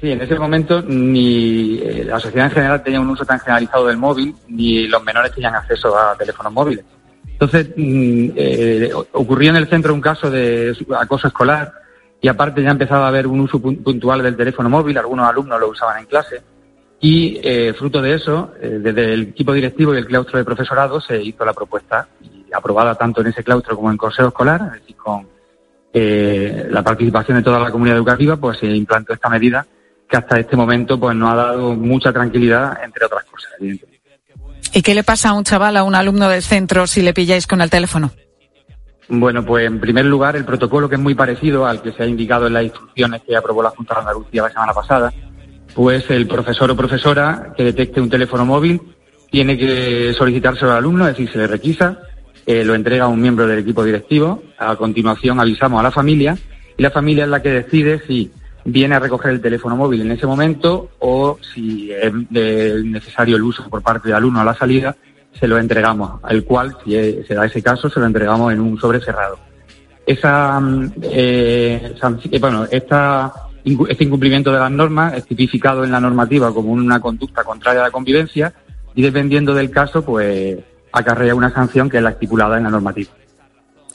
[0.00, 3.86] Sí, en ese momento ni eh, la sociedad en general tenía un uso tan generalizado
[3.86, 6.84] del móvil, ni los menores tenían acceso a teléfonos móviles.
[7.26, 11.72] Entonces, mm, eh, ocurrió en el centro un caso de acoso escolar
[12.20, 15.60] y aparte ya empezaba a haber un uso pun- puntual del teléfono móvil, algunos alumnos
[15.60, 16.40] lo usaban en clase
[17.00, 21.00] y eh, fruto de eso, eh, desde el equipo directivo y el claustro de profesorado
[21.00, 24.80] se hizo la propuesta y aprobada tanto en ese claustro como en consejo escolar, es
[24.80, 25.26] decir, con
[25.92, 29.66] la participación de toda la comunidad educativa, pues se implantó esta medida
[30.10, 33.52] que hasta este momento pues nos ha dado mucha tranquilidad, entre otras cosas.
[34.72, 37.46] ¿Y qué le pasa a un chaval, a un alumno del centro, si le pilláis
[37.46, 38.10] con el teléfono?
[39.08, 42.06] Bueno, pues en primer lugar, el protocolo que es muy parecido al que se ha
[42.06, 45.12] indicado en las instrucciones que aprobó la Junta de Andalucía la semana pasada,
[45.74, 48.80] pues el profesor o profesora que detecte un teléfono móvil
[49.30, 51.98] tiene que solicitárselo al alumno, es decir, se le requisa,
[52.46, 56.36] eh, lo entrega a un miembro del equipo directivo, a continuación avisamos a la familia
[56.76, 58.32] y la familia es la que decide si
[58.64, 63.68] viene a recoger el teléfono móvil en ese momento o si es necesario el uso
[63.68, 64.96] por parte del alumno a la salida,
[65.38, 66.92] se lo entregamos, al cual, si
[67.26, 69.38] se da ese caso, se lo entregamos en un sobre cerrado.
[70.06, 71.94] Esa, mm, eh,
[72.30, 73.32] eh, bueno, esta,
[73.88, 77.84] este incumplimiento de las normas es tipificado en la normativa como una conducta contraria a
[77.84, 78.52] la convivencia
[78.94, 80.58] y dependiendo del caso, pues
[80.92, 83.10] acarrea una sanción que es la estipulada en la normativa.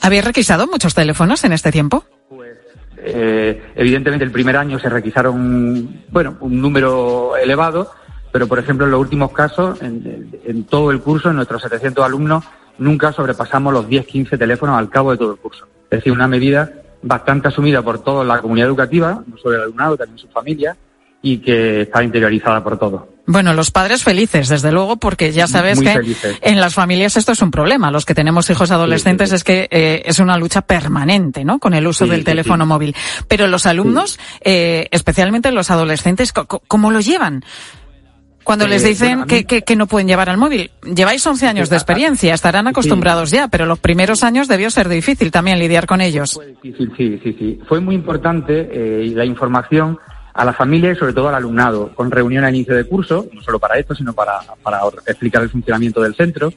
[0.00, 2.04] ¿Habéis requisado muchos teléfonos en este tiempo?
[3.08, 7.90] Eh, evidentemente el primer año se requisaron, bueno, un número elevado,
[8.32, 12.04] pero por ejemplo en los últimos casos, en, en todo el curso, en nuestros 700
[12.04, 12.44] alumnos,
[12.78, 15.66] nunca sobrepasamos los 10-15 teléfonos al cabo de todo el curso.
[15.84, 16.70] Es decir, una medida
[17.02, 20.76] bastante asumida por toda la comunidad educativa, no solo el alumnado, también sus familias,
[21.22, 23.02] y que está interiorizada por todos.
[23.26, 26.38] Bueno, los padres felices, desde luego, porque ya sabes Muy que felices.
[26.42, 27.90] en las familias esto es un problema.
[27.90, 31.58] Los que tenemos hijos adolescentes es que eh, es una lucha permanente, ¿no?
[31.58, 32.94] Con el uso del teléfono móvil.
[33.28, 37.44] Pero los alumnos, eh, especialmente los adolescentes, ¿cómo lo llevan?
[38.44, 40.70] Cuando Eh, les dicen bueno, a mí- que, que- que no pueden llevar al móvil.
[40.94, 45.32] Lleváis 11 años de experiencia, estarán acostumbrados ya, pero los primeros años debió ser difícil
[45.32, 46.38] también lidiar con ellos.
[46.62, 47.58] difícil, sí, sí, sí.
[47.68, 49.98] Fue muy importante eh, la información
[50.36, 53.40] a la familia y sobre todo al alumnado, con reunión a inicio de curso, no
[53.42, 56.52] solo para esto, sino para, para explicar el funcionamiento del centro,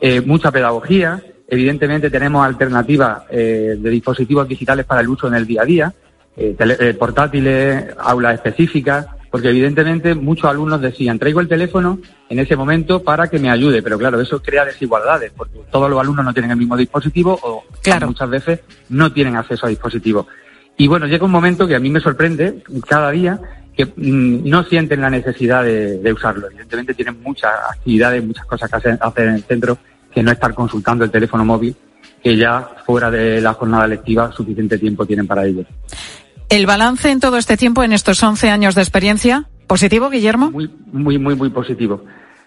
[0.00, 5.46] eh, mucha pedagogía, evidentemente tenemos alternativas eh, de dispositivos digitales para el uso en el
[5.46, 5.92] día a día,
[6.36, 12.38] eh, tele- eh, portátiles, aulas específicas, porque evidentemente muchos alumnos decían, traigo el teléfono en
[12.38, 16.24] ese momento para que me ayude, pero claro, eso crea desigualdades, porque todos los alumnos
[16.26, 17.64] no tienen el mismo dispositivo o
[18.06, 20.26] muchas veces no tienen acceso a dispositivos.
[20.82, 23.38] Y bueno, llega un momento que a mí me sorprende cada día
[23.76, 26.48] que mm, no sienten la necesidad de, de usarlo.
[26.48, 29.78] Evidentemente tienen muchas actividades, muchas cosas que hacer, hacer en el centro
[30.12, 31.76] que no estar consultando el teléfono móvil,
[32.20, 35.64] que ya fuera de la jornada lectiva suficiente tiempo tienen para ello.
[36.48, 40.50] ¿El balance en todo este tiempo, en estos 11 años de experiencia, positivo, Guillermo?
[40.50, 42.04] Muy, muy, muy, muy positivo.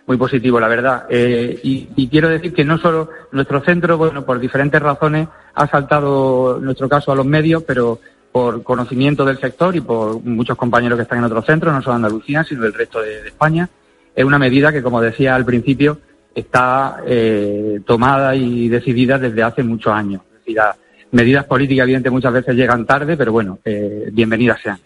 [0.08, 1.06] Muy positivo, la verdad.
[1.10, 5.67] Eh, y, y quiero decir que no solo nuestro centro, bueno, por diferentes razones ha
[5.67, 8.02] saltado nuestro caso a los medios, pero
[8.36, 11.93] por conocimiento del sector y por muchos compañeros que están en otros centros, no solo
[11.93, 13.69] de Andalucía, sino del resto de, España,
[14.13, 16.00] es una medida que, como decía al principio,
[16.34, 20.21] está eh, tomada y decidida desde hace muchos años.
[20.28, 20.76] Es decir, las
[21.12, 24.80] medidas políticas, evidentemente, muchas veces llegan tarde, pero bueno, eh, bienvenidas sean.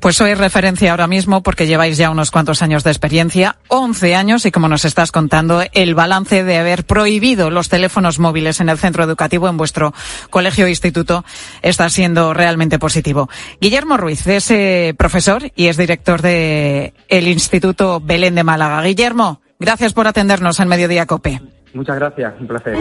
[0.00, 4.46] Pues sois referencia ahora mismo porque lleváis ya unos cuantos años de experiencia, 11 años,
[4.46, 8.78] y como nos estás contando, el balance de haber prohibido los teléfonos móviles en el
[8.78, 9.92] centro educativo, en vuestro
[10.30, 11.24] colegio o instituto,
[11.62, 13.28] está siendo realmente positivo.
[13.60, 18.82] Guillermo Ruiz es eh, profesor y es director de el Instituto Belén de Málaga.
[18.82, 21.40] Guillermo, gracias por atendernos en Mediodía Cope.
[21.74, 22.76] Muchas gracias, un placer.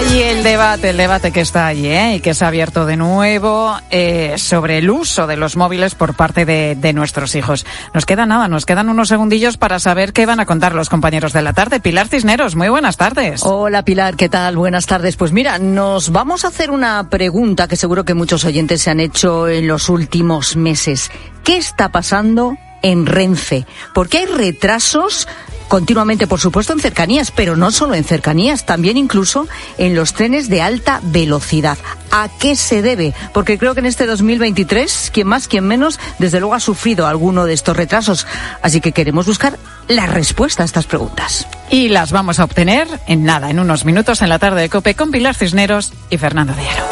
[0.00, 2.16] El debate, el debate que está allí ¿eh?
[2.16, 6.14] y que se ha abierto de nuevo eh, sobre el uso de los móviles por
[6.14, 7.66] parte de, nuestros hijos.
[7.92, 11.32] Nos queda nada, nos quedan unos segundillos para saber qué van a contar los compañeros
[11.32, 11.80] de la tarde.
[11.80, 13.42] Pilar Cisneros, muy buenas tardes.
[13.44, 14.56] Hola Pilar, ¿qué tal?
[14.56, 15.16] Buenas tardes.
[15.16, 19.00] Pues mira, nos vamos a hacer una pregunta que seguro que muchos oyentes se han
[19.00, 21.10] hecho en los últimos meses.
[21.44, 23.66] ¿Qué está pasando en Renfe?
[23.94, 25.28] ¿Por qué hay retrasos?
[25.70, 29.46] Continuamente, por supuesto, en cercanías, pero no solo en cercanías, también incluso
[29.78, 31.78] en los trenes de alta velocidad.
[32.10, 33.14] ¿A qué se debe?
[33.32, 37.44] Porque creo que en este 2023, quien más, quien menos, desde luego ha sufrido alguno
[37.44, 38.26] de estos retrasos.
[38.62, 41.46] Así que queremos buscar la respuesta a estas preguntas.
[41.70, 44.96] Y las vamos a obtener en nada, en unos minutos en la tarde de Cope
[44.96, 46.89] con Pilar Cisneros y Fernando de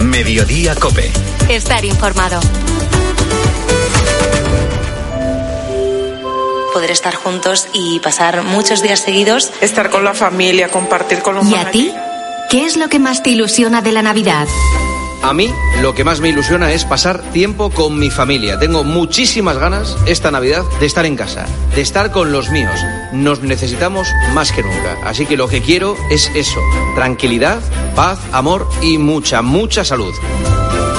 [0.00, 1.10] Mediodía Cope.
[1.48, 2.40] Estar informado.
[6.72, 9.50] Poder estar juntos y pasar muchos días seguidos.
[9.60, 11.92] Estar con la familia, compartir con los ¿Y a ti?
[12.48, 14.46] ¿Qué es lo que más te ilusiona de la Navidad?
[15.24, 18.58] A mí lo que más me ilusiona es pasar tiempo con mi familia.
[18.58, 22.78] Tengo muchísimas ganas esta Navidad de estar en casa, de estar con los míos.
[23.10, 24.98] Nos necesitamos más que nunca.
[25.02, 26.60] Así que lo que quiero es eso.
[26.94, 27.58] Tranquilidad,
[27.96, 30.12] paz, amor y mucha, mucha salud.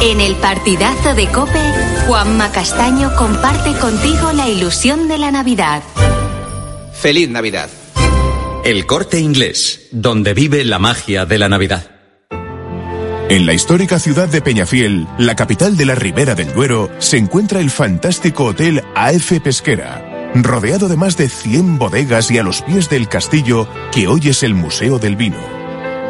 [0.01, 1.61] En el partidazo de Cope,
[2.07, 5.83] Juanma Castaño comparte contigo la ilusión de la Navidad.
[6.99, 7.69] Feliz Navidad.
[8.63, 11.94] El corte inglés, donde vive la magia de la Navidad.
[13.27, 17.59] En la histórica ciudad de Peñafiel, la capital de la Ribera del Duero, se encuentra
[17.59, 22.87] el fantástico Hotel AF Pesquera, rodeado de más de 100 bodegas y a los pies
[22.87, 25.39] del castillo que hoy es el Museo del Vino.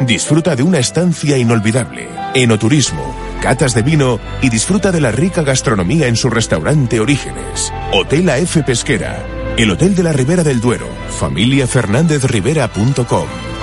[0.02, 6.08] Disfruta de una estancia inolvidable, enoturismo, catas de vino y disfruta de la rica gastronomía
[6.08, 7.72] en su restaurante Orígenes.
[7.92, 9.24] Hotel AF Pesquera,
[9.56, 10.86] el Hotel de la Ribera del Duero,
[11.18, 13.55] familiafernandezrivera.com.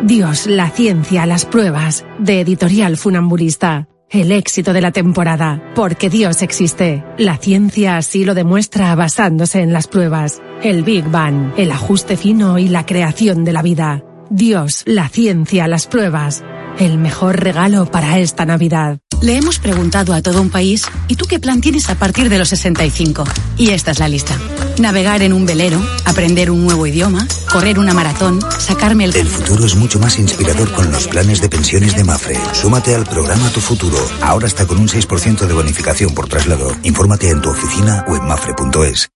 [0.04, 2.04] Dios, la ciencia, las pruebas.
[2.20, 3.88] De Editorial Funambulista.
[4.14, 5.60] El éxito de la temporada.
[5.74, 7.02] Porque Dios existe.
[7.18, 10.40] La ciencia así lo demuestra basándose en las pruebas.
[10.62, 14.04] El Big Bang, el ajuste fino y la creación de la vida.
[14.30, 16.42] Dios, la ciencia, las pruebas.
[16.78, 18.98] El mejor regalo para esta Navidad.
[19.22, 22.38] Le hemos preguntado a todo un país, ¿y tú qué plan tienes a partir de
[22.38, 23.24] los 65?
[23.56, 24.36] Y esta es la lista.
[24.78, 29.14] Navegar en un velero, aprender un nuevo idioma, correr una maratón, sacarme el...
[29.14, 32.36] El futuro es mucho más inspirador con los planes de pensiones de Mafre.
[32.52, 33.98] Súmate al programa Tu Futuro.
[34.20, 36.74] Ahora está con un 6% de bonificación por traslado.
[36.82, 39.08] Infórmate en tu oficina o en mafre.es.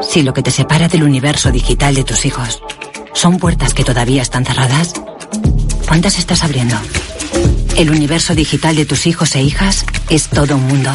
[0.00, 2.62] Si lo que te separa del universo digital de tus hijos
[3.14, 4.92] son puertas que todavía están cerradas,
[5.86, 6.76] ¿cuántas estás abriendo?
[7.76, 10.90] El universo digital de tus hijos e hijas es todo un mundo.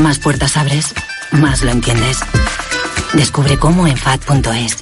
[0.00, 0.94] Más puertas abres,
[1.32, 2.18] más lo entiendes.
[3.14, 4.78] Descubre cómo en FAD.es.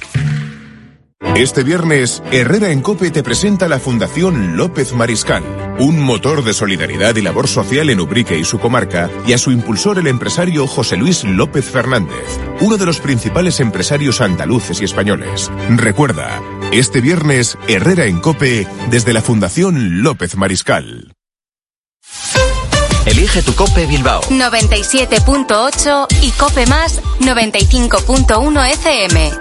[1.36, 5.42] Este viernes, Herrera en Cope te presenta la Fundación López Mariscal,
[5.78, 9.50] un motor de solidaridad y labor social en Ubrique y su comarca, y a su
[9.50, 15.50] impulsor el empresario José Luis López Fernández, uno de los principales empresarios andaluces y españoles.
[15.70, 21.14] Recuerda, este viernes, Herrera en Cope, desde la Fundación López Mariscal.
[23.06, 24.22] Elige tu Cope Bilbao.
[24.22, 29.32] 97.8 y Cope Más 95.1 FM.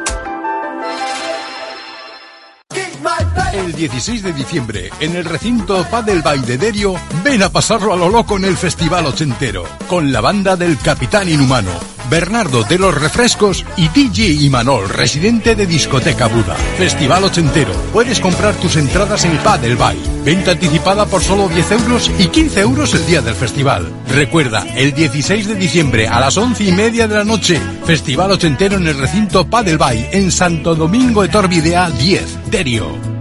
[3.54, 8.38] El 16 de diciembre, en el recinto Padel Baidederio, ven a pasarlo a lo loco
[8.38, 11.72] en el Festival Ochentero, con la banda del Capitán Inhumano,
[12.10, 16.56] Bernardo de los Refrescos y DJ Imanol, residente de Discoteca Buda.
[16.78, 17.74] Festival Ochentero.
[17.94, 20.02] Puedes comprar tus entradas en Padel Bay.
[20.24, 23.91] Venta anticipada por solo 10 euros y 15 euros el día del festival.
[24.10, 28.78] Recuerda, el 16 de diciembre a las 11 y media de la noche, Festival Ochentero
[28.78, 33.21] en el recinto Padel Bay, en Santo Domingo Etorvidea 10, Derio.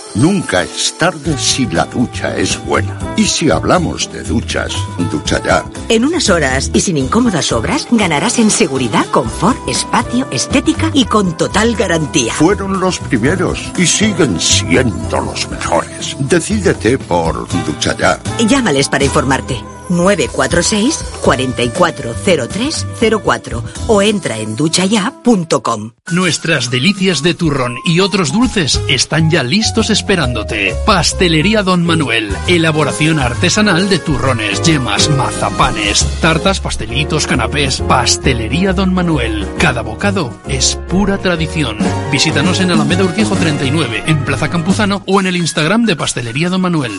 [0.15, 2.97] nunca es tarde si la ducha es buena.
[3.17, 4.73] Y si hablamos de duchas,
[5.11, 5.65] ducha ya.
[5.89, 11.35] En unas horas y sin incómodas obras, ganarás en seguridad, confort, espacio, estética y con
[11.37, 12.33] total garantía.
[12.33, 16.15] Fueron los primeros y siguen siendo los mejores.
[16.19, 18.19] Decídete por ducha ya.
[18.47, 19.61] Llámales para informarte.
[19.91, 25.91] 946 440304 o entra en duchaya.com.
[26.09, 30.75] Nuestras delicias de turrón y otros dulces están ya listos esperándote.
[30.85, 32.35] Pastelería Don Manuel.
[32.47, 37.81] Elaboración artesanal de turrones, yemas, mazapanes, tartas, pastelitos, canapés.
[37.81, 39.47] Pastelería Don Manuel.
[39.57, 41.77] Cada bocado es pura tradición.
[42.11, 46.61] Visítanos en Alameda Urquijo 39, en Plaza Campuzano o en el Instagram de Pastelería Don
[46.61, 46.91] Manuel.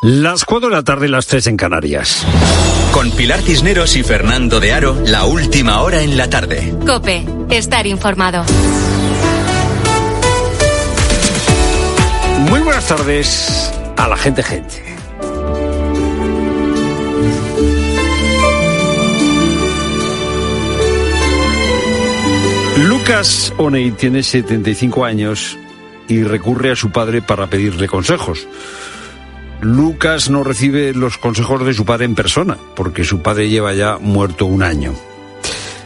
[0.00, 2.24] Las 4 de la tarde, las 3 en Canarias.
[2.92, 6.72] Con Pilar Cisneros y Fernando de Aro, la última hora en la tarde.
[6.86, 8.44] Cope, estar informado.
[12.48, 14.84] Muy buenas tardes a la gente, gente.
[22.84, 25.58] Lucas Oney tiene 75 años
[26.06, 28.46] y recurre a su padre para pedirle consejos.
[29.60, 33.98] Lucas no recibe los consejos de su padre en persona, porque su padre lleva ya
[33.98, 34.94] muerto un año.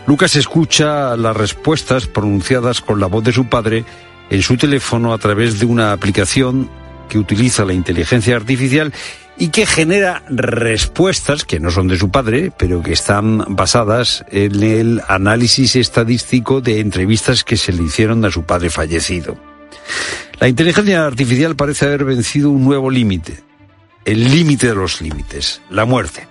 [0.06, 3.84] Lucas escucha las respuestas pronunciadas con la voz de su padre
[4.30, 6.68] en su teléfono a través de una aplicación
[7.08, 8.92] que utiliza la inteligencia artificial
[9.38, 14.62] y que genera respuestas que no son de su padre, pero que están basadas en
[14.62, 19.36] el análisis estadístico de entrevistas que se le hicieron a su padre fallecido.
[20.40, 23.42] La inteligencia artificial parece haber vencido un nuevo límite,
[24.04, 26.26] el límite de los límites, la muerte.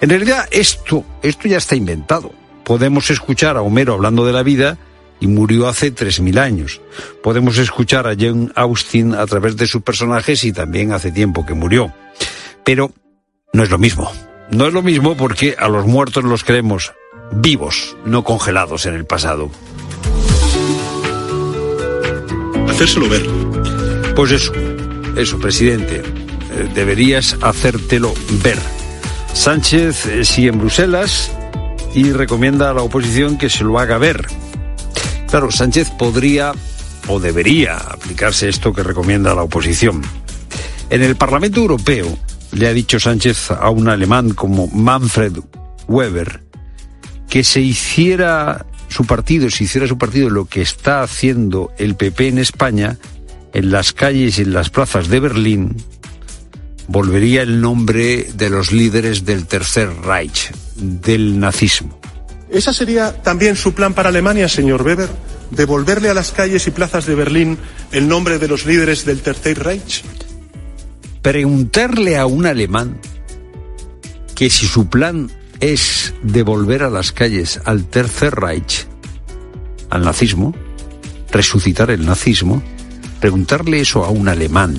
[0.00, 2.32] En realidad esto, esto ya está inventado.
[2.64, 4.78] Podemos escuchar a Homero hablando de la vida
[5.20, 6.80] y murió hace 3.000 años.
[7.22, 11.54] Podemos escuchar a Jane Austen a través de sus personajes y también hace tiempo que
[11.54, 11.92] murió.
[12.64, 12.92] Pero
[13.52, 14.10] no es lo mismo.
[14.50, 16.92] No es lo mismo porque a los muertos los creemos
[17.32, 19.50] vivos, no congelados en el pasado.
[22.68, 23.26] Hacérselo ver.
[24.14, 24.52] Pues eso,
[25.16, 26.23] eso, presidente.
[26.74, 28.58] Deberías hacértelo ver.
[29.32, 31.30] Sánchez sigue en Bruselas
[31.94, 34.26] y recomienda a la oposición que se lo haga ver.
[35.28, 36.52] Claro, Sánchez podría
[37.08, 40.02] o debería aplicarse esto que recomienda la oposición.
[40.90, 42.18] En el Parlamento Europeo
[42.52, 45.38] le ha dicho Sánchez a un alemán como Manfred
[45.88, 46.44] Weber
[47.28, 52.28] que se hiciera su partido, si hiciera su partido lo que está haciendo el PP
[52.28, 52.98] en España,
[53.52, 55.76] en las calles y en las plazas de Berlín,
[56.88, 61.98] volvería el nombre de los líderes del Tercer Reich, del nazismo.
[62.50, 65.08] ¿Esa sería también su plan para Alemania, señor Weber?
[65.50, 67.58] ¿Devolverle a las calles y plazas de Berlín
[67.92, 70.02] el nombre de los líderes del Tercer Reich?
[71.22, 72.98] Preguntarle a un alemán
[74.34, 75.30] que si su plan
[75.60, 78.86] es devolver a las calles al Tercer Reich,
[79.90, 80.54] al nazismo,
[81.30, 82.62] resucitar el nazismo,
[83.20, 84.76] preguntarle eso a un alemán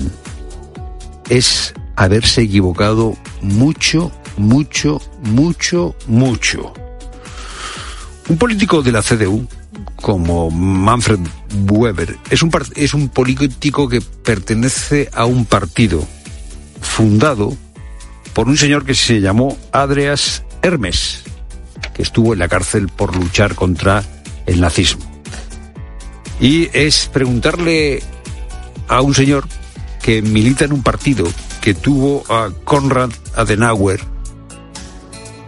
[1.28, 6.72] es haberse equivocado mucho, mucho, mucho, mucho.
[8.28, 9.46] Un político de la CDU,
[9.96, 11.20] como Manfred
[11.68, 16.06] Weber, es un, es un político que pertenece a un partido
[16.80, 17.56] fundado
[18.34, 21.22] por un señor que se llamó Adreas Hermes,
[21.94, 24.04] que estuvo en la cárcel por luchar contra
[24.44, 25.04] el nazismo.
[26.40, 28.02] Y es preguntarle
[28.88, 29.48] a un señor
[30.02, 31.26] que milita en un partido
[31.66, 33.98] que tuvo a Konrad Adenauer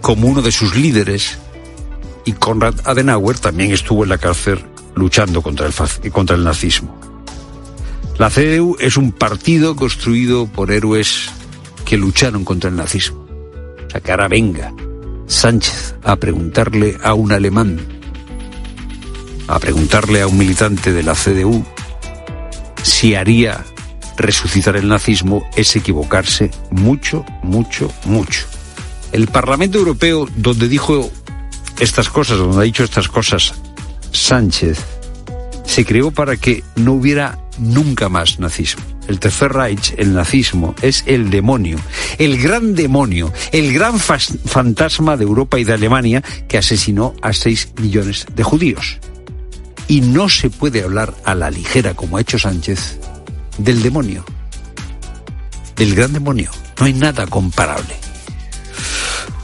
[0.00, 1.38] como uno de sus líderes
[2.24, 4.58] y Konrad Adenauer también estuvo en la cárcel
[4.96, 6.98] luchando contra el, contra el nazismo.
[8.18, 11.30] La CDU es un partido construido por héroes
[11.84, 13.24] que lucharon contra el nazismo.
[13.86, 14.74] O sea, que ahora venga
[15.28, 17.78] Sánchez a preguntarle a un alemán,
[19.46, 21.64] a preguntarle a un militante de la CDU
[22.82, 23.64] si haría
[24.18, 28.46] resucitar el nazismo es equivocarse mucho, mucho, mucho.
[29.12, 31.10] El Parlamento Europeo, donde dijo
[31.78, 33.54] estas cosas, donde ha dicho estas cosas
[34.12, 34.84] Sánchez,
[35.64, 38.82] se creó para que no hubiera nunca más nazismo.
[39.06, 41.78] El Tercer Reich, el nazismo, es el demonio,
[42.18, 47.72] el gran demonio, el gran fantasma de Europa y de Alemania que asesinó a 6
[47.80, 48.98] millones de judíos.
[49.88, 52.98] Y no se puede hablar a la ligera, como ha hecho Sánchez,
[53.58, 54.24] del demonio,
[55.76, 56.50] del gran demonio.
[56.78, 57.94] No hay nada comparable.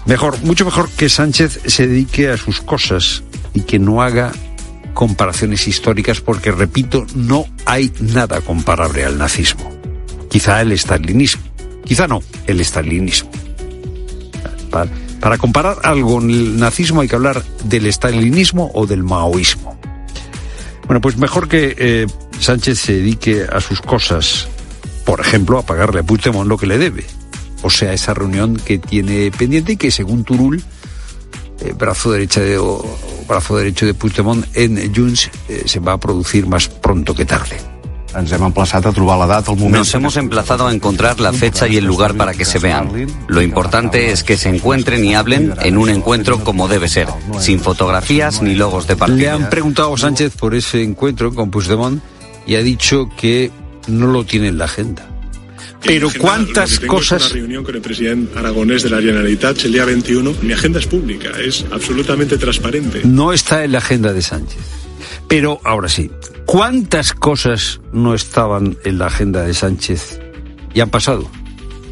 [0.06, 3.22] Mejor, mucho mejor que Sánchez se dedique a sus cosas
[3.54, 4.32] y que no haga
[4.92, 9.70] comparaciones históricas porque, repito, no hay nada comparable al nazismo.
[10.30, 11.42] Quizá el estalinismo.
[11.84, 13.30] Quizá no, el estalinismo.
[14.70, 14.90] Para,
[15.20, 19.78] para comparar algo con el nazismo hay que hablar del estalinismo o del maoísmo.
[20.86, 22.06] Bueno, pues mejor que eh,
[22.44, 24.48] Sánchez se dedique a sus cosas,
[25.06, 27.06] por ejemplo, a pagarle a Puigdemont lo que le debe.
[27.62, 30.62] O sea, esa reunión que tiene pendiente y que según Turul,
[31.62, 32.84] eh, brazo, derecho de, o,
[33.26, 37.56] brazo derecho de Puigdemont en Junts, eh, se va a producir más pronto que tarde.
[39.70, 43.08] Nos hemos emplazado a encontrar la fecha y el lugar para que se vean.
[43.26, 47.08] Lo importante es que se encuentren y hablen en un encuentro como debe ser,
[47.40, 49.18] sin fotografías ni logos de partido.
[49.18, 52.02] Le han preguntado a Sánchez por ese encuentro con Puigdemont
[52.46, 53.50] y ha dicho que
[53.88, 55.08] no lo tiene en la agenda.
[55.82, 57.26] Pero cuántas cosas...
[57.26, 60.34] una reunión con el presidente aragonés de la Generalitat el día 21.
[60.42, 63.02] Mi agenda es pública, es absolutamente transparente.
[63.04, 64.60] No está en la agenda de Sánchez.
[65.28, 66.10] Pero ahora sí,
[66.46, 70.20] ¿cuántas cosas no estaban en la agenda de Sánchez
[70.72, 71.30] y han pasado?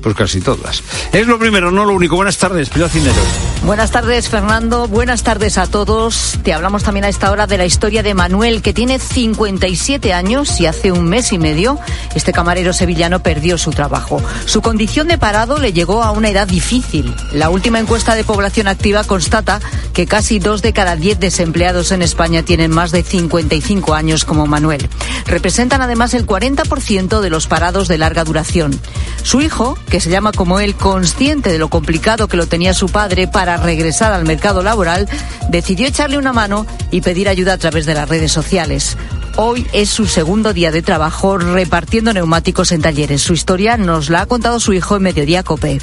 [0.03, 0.83] Pues casi todas.
[1.13, 2.17] Es lo primero, no lo único.
[2.17, 3.17] Buenas tardes, Pilar Cineros.
[3.65, 4.89] Buenas tardes, Fernando.
[4.89, 6.39] Buenas tardes a todos.
[6.43, 10.61] Te hablamos también a esta hora de la historia de Manuel, que tiene 57 años
[10.61, 11.79] y hace un mes y medio
[12.15, 14.23] este camarero sevillano perdió su trabajo.
[14.47, 17.15] Su condición de parado le llegó a una edad difícil.
[17.33, 19.61] La última encuesta de población activa constata
[19.93, 24.47] que casi dos de cada diez desempleados en España tienen más de 55 años como
[24.47, 24.89] Manuel.
[25.27, 28.79] Representan además el 40% de los parados de larga duración.
[29.23, 32.89] Su hijo, que se llama como él, consciente de lo complicado que lo tenía su
[32.89, 35.09] padre para regresar al mercado laboral,
[35.51, 38.97] decidió echarle una mano y pedir ayuda a través de las redes sociales.
[39.37, 43.23] Hoy es su segundo día de trabajo repartiendo neumáticos en talleres.
[43.23, 45.81] Su historia nos la ha contado su hijo en Mediodía Cope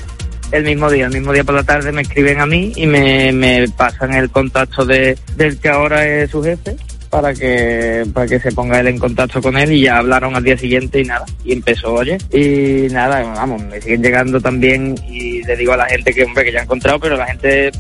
[0.51, 3.31] el mismo día, el mismo día por la tarde me escriben a mí y me,
[3.31, 6.75] me pasan el contacto de, del que ahora es su jefe
[7.09, 10.43] para que para que se ponga él en contacto con él y ya hablaron al
[10.43, 15.43] día siguiente y nada y empezó oye y nada vamos me siguen llegando también y
[15.43, 17.71] le digo a la gente que hombre que ya he encontrado pero la gente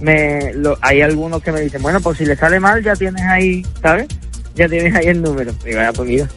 [0.00, 3.22] me lo, hay algunos que me dicen bueno pues si le sale mal ya tienes
[3.22, 4.06] ahí sabes
[4.54, 6.28] ya tienes ahí el número y vaya pues mira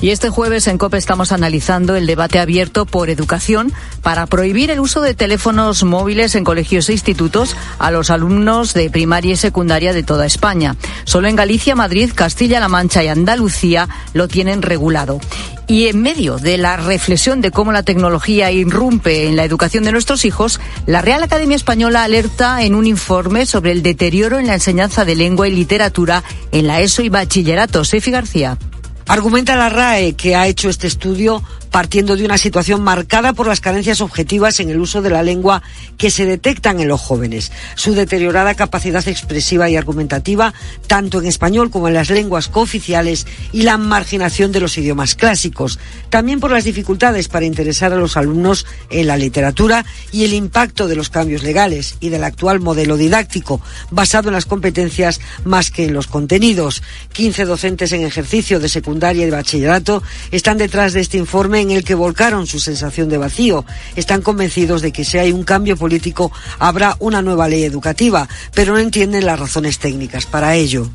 [0.00, 3.72] y este jueves en COPE estamos analizando el debate abierto por educación
[4.02, 8.90] para prohibir el uso de teléfonos móviles en colegios e institutos a los alumnos de
[8.90, 10.76] primaria y secundaria de toda España.
[11.04, 15.20] Solo en Galicia, Madrid, Castilla-La Mancha y Andalucía lo tienen regulado.
[15.66, 19.92] Y en medio de la reflexión de cómo la tecnología irrumpe en la educación de
[19.92, 24.54] nuestros hijos, la Real Academia Española alerta en un informe sobre el deterioro en la
[24.54, 27.84] enseñanza de lengua y literatura en la ESO y bachillerato.
[27.84, 28.58] Sefi García.
[29.06, 33.60] Argumenta la RAE que ha hecho este estudio partiendo de una situación marcada por las
[33.60, 35.62] carencias objetivas en el uso de la lengua
[35.96, 40.52] que se detectan en los jóvenes, su deteriorada capacidad expresiva y argumentativa,
[40.86, 45.78] tanto en español como en las lenguas cooficiales, y la marginación de los idiomas clásicos,
[46.08, 50.88] también por las dificultades para interesar a los alumnos en la literatura y el impacto
[50.88, 53.60] de los cambios legales y del actual modelo didáctico,
[53.90, 56.82] basado en las competencias más que en los contenidos.
[57.12, 61.70] 15 docentes en ejercicio de secundaria y de bachillerato están detrás de este informe en
[61.70, 63.64] el que volcaron su sensación de vacío.
[63.96, 68.72] Están convencidos de que si hay un cambio político habrá una nueva ley educativa, pero
[68.72, 70.88] no entienden las razones técnicas para ello.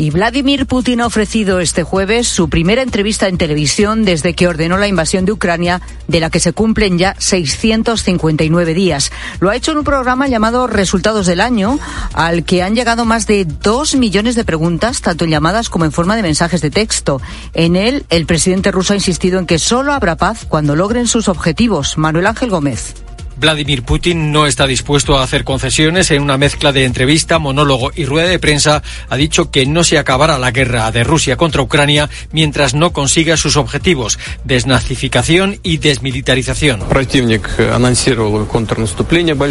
[0.00, 4.78] Y Vladimir Putin ha ofrecido este jueves su primera entrevista en televisión desde que ordenó
[4.78, 9.10] la invasión de Ucrania, de la que se cumplen ya 659 días.
[9.40, 11.80] Lo ha hecho en un programa llamado Resultados del Año,
[12.12, 15.90] al que han llegado más de dos millones de preguntas, tanto en llamadas como en
[15.90, 17.20] forma de mensajes de texto.
[17.52, 21.26] En él, el presidente ruso ha insistido en que solo habrá paz cuando logren sus
[21.26, 21.98] objetivos.
[21.98, 22.94] Manuel Ángel Gómez.
[23.38, 26.10] Vladimir Putin no está dispuesto a hacer concesiones.
[26.10, 29.96] En una mezcla de entrevista, monólogo y rueda de prensa, ha dicho que no se
[29.96, 36.82] acabará la guerra de Rusia contra Ucrania mientras no consiga sus objetivos, desnazificación y desmilitarización.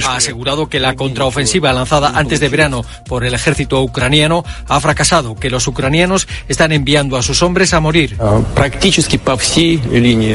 [0.06, 5.36] Ha asegurado que la contraofensiva lanzada antes de verano por el ejército ucraniano ha fracasado,
[5.36, 8.18] que los ucranianos están enviando a sus hombres a morir.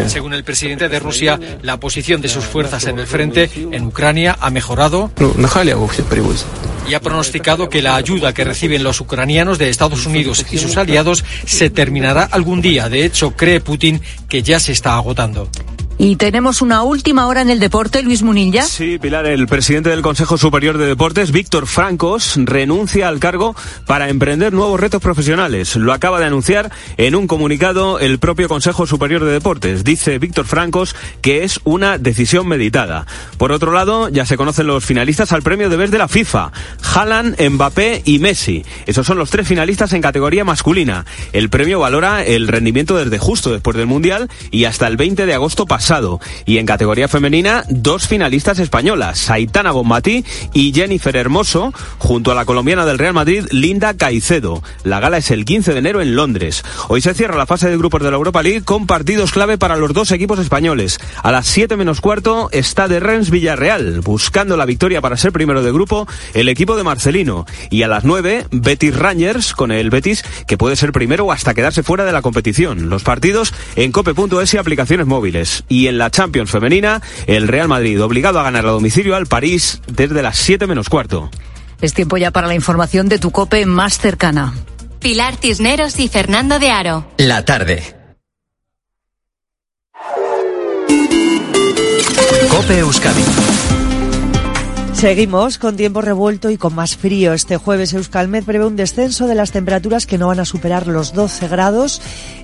[0.08, 4.36] Según el presidente de Rusia, la posición de sus fuerzas en el frente en Ucrania
[4.40, 5.10] ha mejorado
[6.88, 10.76] y ha pronosticado que la ayuda que reciben los ucranianos de Estados Unidos y sus
[10.76, 12.88] aliados se terminará algún día.
[12.88, 15.48] De hecho, cree Putin que ya se está agotando.
[16.04, 18.64] Y tenemos una última hora en el deporte, Luis Munilla.
[18.64, 23.54] Sí, Pilar, el presidente del Consejo Superior de Deportes, Víctor Francos, renuncia al cargo
[23.86, 25.76] para emprender nuevos retos profesionales.
[25.76, 29.84] Lo acaba de anunciar en un comunicado el propio Consejo Superior de Deportes.
[29.84, 33.06] Dice Víctor Francos que es una decisión meditada.
[33.38, 36.50] Por otro lado, ya se conocen los finalistas al premio de vez de la FIFA.
[36.82, 38.64] Haaland, Mbappé y Messi.
[38.86, 41.06] Esos son los tres finalistas en categoría masculina.
[41.32, 45.34] El premio valora el rendimiento desde justo después del Mundial y hasta el 20 de
[45.34, 45.91] agosto pasado
[46.46, 50.24] Y en categoría femenina, dos finalistas españolas, Saitana Bonmatí
[50.54, 54.62] y Jennifer Hermoso, junto a la colombiana del Real Madrid, Linda Caicedo.
[54.84, 56.64] La gala es el 15 de enero en Londres.
[56.88, 59.76] Hoy se cierra la fase de grupos de la Europa League con partidos clave para
[59.76, 60.98] los dos equipos españoles.
[61.22, 65.62] A las 7 menos cuarto está de Rennes Villarreal, buscando la victoria para ser primero
[65.62, 67.44] de grupo el equipo de Marcelino.
[67.68, 71.52] Y a las 9, Betis Rangers con el Betis, que puede ser primero o hasta
[71.52, 72.88] quedarse fuera de la competición.
[72.88, 75.64] Los partidos en cope.es y aplicaciones móviles.
[75.68, 79.80] Y en la Champions femenina, el Real Madrid obligado a ganar a domicilio al París
[79.86, 81.30] desde las 7 menos cuarto.
[81.80, 84.54] Es tiempo ya para la información de tu cope más cercana.
[85.00, 87.04] Pilar Cisneros y Fernando de Aro.
[87.16, 87.96] La tarde.
[92.50, 93.51] Cope Euskadi.
[95.02, 97.32] Seguimos con tiempo revuelto y con más frío.
[97.32, 101.12] Este jueves Euskalmet prevé un descenso de las temperaturas que no van a superar los
[101.12, 102.00] 12 grados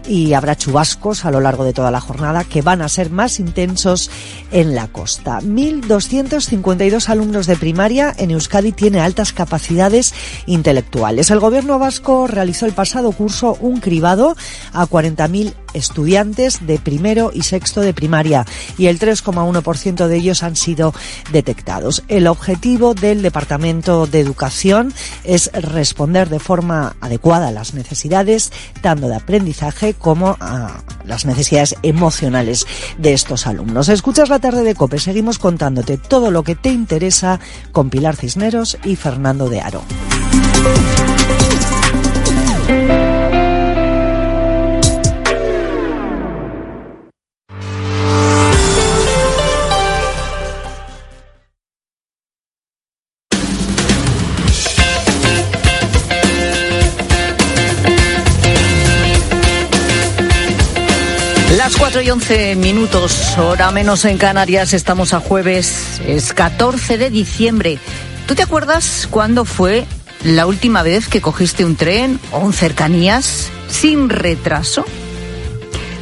[0.09, 3.39] y habrá chubascos a lo largo de toda la jornada que van a ser más
[3.39, 4.11] intensos
[4.51, 5.39] en la costa.
[5.41, 10.13] 1.252 alumnos de primaria en Euskadi tiene altas capacidades
[10.47, 11.31] intelectuales.
[11.31, 14.37] El gobierno vasco realizó el pasado curso un cribado
[14.73, 18.47] a 40.000 estudiantes de primero y sexto de primaria
[18.77, 20.95] y el 3,1% de ellos han sido
[21.33, 22.03] detectados.
[22.09, 24.93] El objetivo del Departamento de Educación
[25.25, 31.75] es responder de forma adecuada a las necesidades tanto de aprendizaje como a las necesidades
[31.83, 32.67] emocionales
[32.99, 33.89] de estos alumnos.
[33.89, 37.41] Escuchas la tarde de COPE, seguimos contándote todo lo que te interesa
[37.73, 39.83] con Pilar Cisneros y Fernando de Aro.
[62.09, 67.79] Y 11 minutos, hora menos en Canarias, estamos a jueves, es 14 de diciembre.
[68.27, 69.85] ¿Tú te acuerdas cuándo fue
[70.25, 74.87] la última vez que cogiste un tren o un cercanías sin retraso?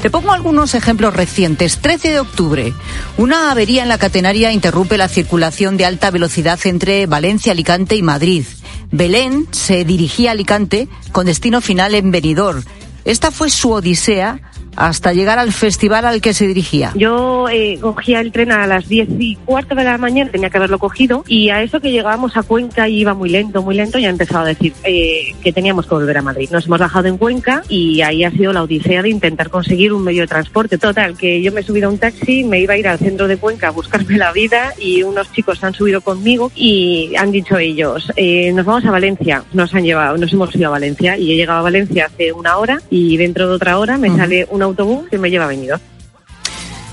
[0.01, 1.79] Te pongo algunos ejemplos recientes.
[1.79, 2.73] 13 de octubre,
[3.17, 8.03] una avería en la catenaria interrumpe la circulación de alta velocidad entre Valencia, Alicante y
[8.03, 8.45] Madrid.
[8.93, 12.63] Belén se dirigía a Alicante con destino final en Benidorm.
[13.05, 14.41] Esta fue su odisea
[14.77, 16.93] hasta llegar al festival al que se dirigía.
[16.95, 20.59] Yo eh, cogía el tren a las 10 y cuarto de la mañana, tenía que
[20.59, 23.99] haberlo cogido, y a eso que llegábamos a Cuenca y iba muy lento, muy lento,
[23.99, 26.49] ya he empezado a decir eh, que teníamos que volver a Madrid.
[26.51, 30.05] Nos hemos bajado en Cuenca y ahí ha sido la odisea de intentar conseguir un
[30.05, 30.79] medio de transporte.
[30.79, 33.27] Total, que yo me he subido a un taxi, me iba a ir al centro
[33.29, 37.59] de Cuenca a buscarme la vida y unos chicos han subido conmigo y han dicho
[37.59, 41.33] ellos, eh, nos vamos a Valencia, nos han llevado, nos hemos ido a Valencia y
[41.33, 44.66] he llegado a Valencia hace una hora y dentro de otra hora me sale una
[44.67, 45.81] autobús que me lleva a Benidorm.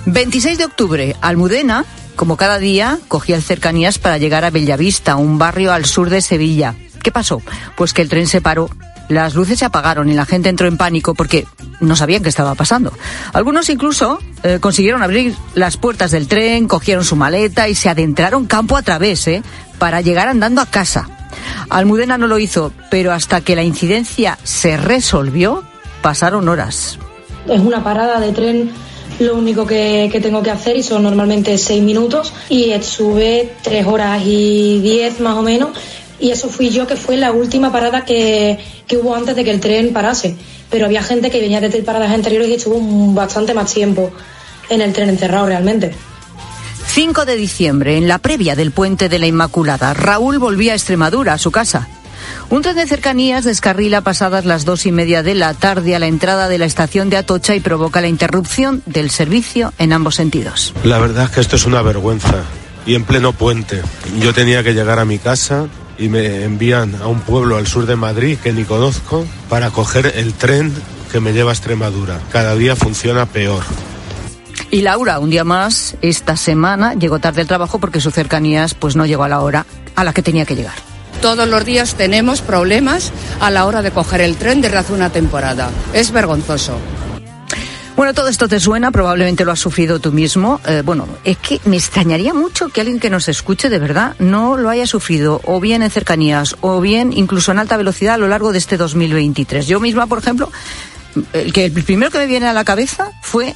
[0.05, 5.37] 26 de octubre, Almudena, como cada día, cogía el cercanías para llegar a Bellavista, un
[5.37, 6.75] barrio al sur de Sevilla.
[7.01, 7.41] ¿Qué pasó?
[7.75, 8.69] Pues que el tren se paró.
[9.09, 11.45] Las luces se apagaron y la gente entró en pánico porque
[11.81, 12.93] no sabían qué estaba pasando.
[13.33, 18.45] Algunos incluso eh, consiguieron abrir las puertas del tren, cogieron su maleta y se adentraron
[18.45, 19.43] campo a través, ¿eh?
[19.77, 21.09] Para llegar andando a casa.
[21.69, 25.63] Almudena no lo hizo, pero hasta que la incidencia se resolvió,
[26.01, 26.99] pasaron horas.
[27.47, 28.71] Es una parada de tren
[29.19, 34.21] lo único que, tengo que hacer y son normalmente seis minutos y sube tres horas
[34.25, 35.69] y diez más o menos
[36.19, 39.51] y eso fui yo que fue la última parada que, que hubo antes de que
[39.51, 40.35] el tren parase.
[40.69, 42.79] Pero había gente que venía de paradas anteriores y estuvo
[43.13, 44.11] bastante más tiempo
[44.69, 45.93] en el tren encerrado realmente.
[46.87, 51.33] 5 de diciembre, en la previa del puente de la Inmaculada, Raúl volvía a Extremadura,
[51.33, 51.89] a su casa.
[52.49, 56.07] Un tren de cercanías descarrila pasadas las dos y media de la tarde a la
[56.07, 60.73] entrada de la estación de Atocha y provoca la interrupción del servicio en ambos sentidos.
[60.83, 62.43] La verdad es que esto es una vergüenza.
[62.85, 63.81] Y en pleno puente.
[64.19, 65.67] Yo tenía que llegar a mi casa
[65.97, 70.13] y me envían a un pueblo al sur de Madrid que ni conozco para coger
[70.15, 70.73] el tren
[71.11, 72.19] que me lleva a Extremadura.
[72.31, 73.63] Cada día funciona peor.
[74.71, 78.95] Y Laura, un día más, esta semana llegó tarde al trabajo porque sus cercanías pues
[78.95, 79.65] no llegó a la hora
[79.95, 80.92] a la que tenía que llegar.
[81.23, 85.09] Todos los días tenemos problemas a la hora de coger el tren desde hace una
[85.09, 85.71] temporada.
[85.93, 86.77] Es vergonzoso.
[87.95, 90.59] Bueno, todo esto te suena, probablemente lo has sufrido tú mismo.
[90.67, 94.57] Eh, bueno, es que me extrañaría mucho que alguien que nos escuche de verdad no
[94.57, 98.27] lo haya sufrido, o bien en cercanías, o bien incluso en alta velocidad a lo
[98.27, 99.65] largo de este 2023.
[99.65, 100.51] Yo misma, por ejemplo,
[101.31, 103.55] el, que, el primero que me viene a la cabeza fue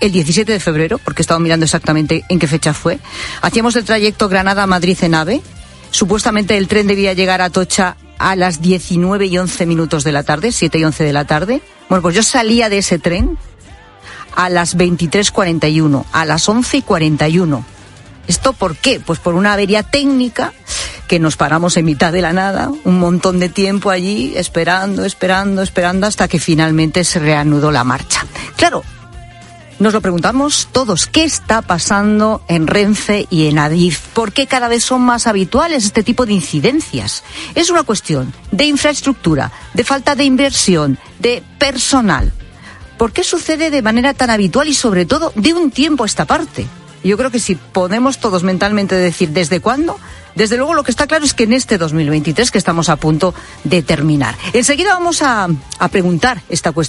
[0.00, 3.00] el 17 de febrero, porque he estado mirando exactamente en qué fecha fue.
[3.42, 5.42] Hacíamos el trayecto Granada-Madrid en AVE.
[5.90, 10.22] Supuestamente el tren debía llegar a Tocha a las 19 y 11 minutos de la
[10.22, 11.62] tarde, 7 y 11 de la tarde.
[11.88, 13.38] Bueno, pues yo salía de ese tren
[14.34, 17.64] a las 23.41, a las 11.41.
[18.28, 19.00] ¿Esto por qué?
[19.00, 20.52] Pues por una avería técnica
[21.08, 25.62] que nos paramos en mitad de la nada, un montón de tiempo allí, esperando, esperando,
[25.62, 28.24] esperando, hasta que finalmente se reanudó la marcha.
[28.54, 28.84] Claro,
[29.80, 34.00] nos lo preguntamos todos, ¿qué está pasando en Renfe y en Adif?
[34.12, 37.24] ¿Por qué cada vez son más habituales este tipo de incidencias?
[37.54, 42.30] Es una cuestión de infraestructura, de falta de inversión, de personal.
[42.98, 46.26] ¿Por qué sucede de manera tan habitual y sobre todo de un tiempo a esta
[46.26, 46.66] parte?
[47.02, 49.98] Yo creo que si podemos todos mentalmente decir desde cuándo,
[50.34, 53.34] desde luego lo que está claro es que en este 2023 que estamos a punto
[53.64, 54.36] de terminar.
[54.52, 56.78] Enseguida vamos a, a preguntar esta cuestión.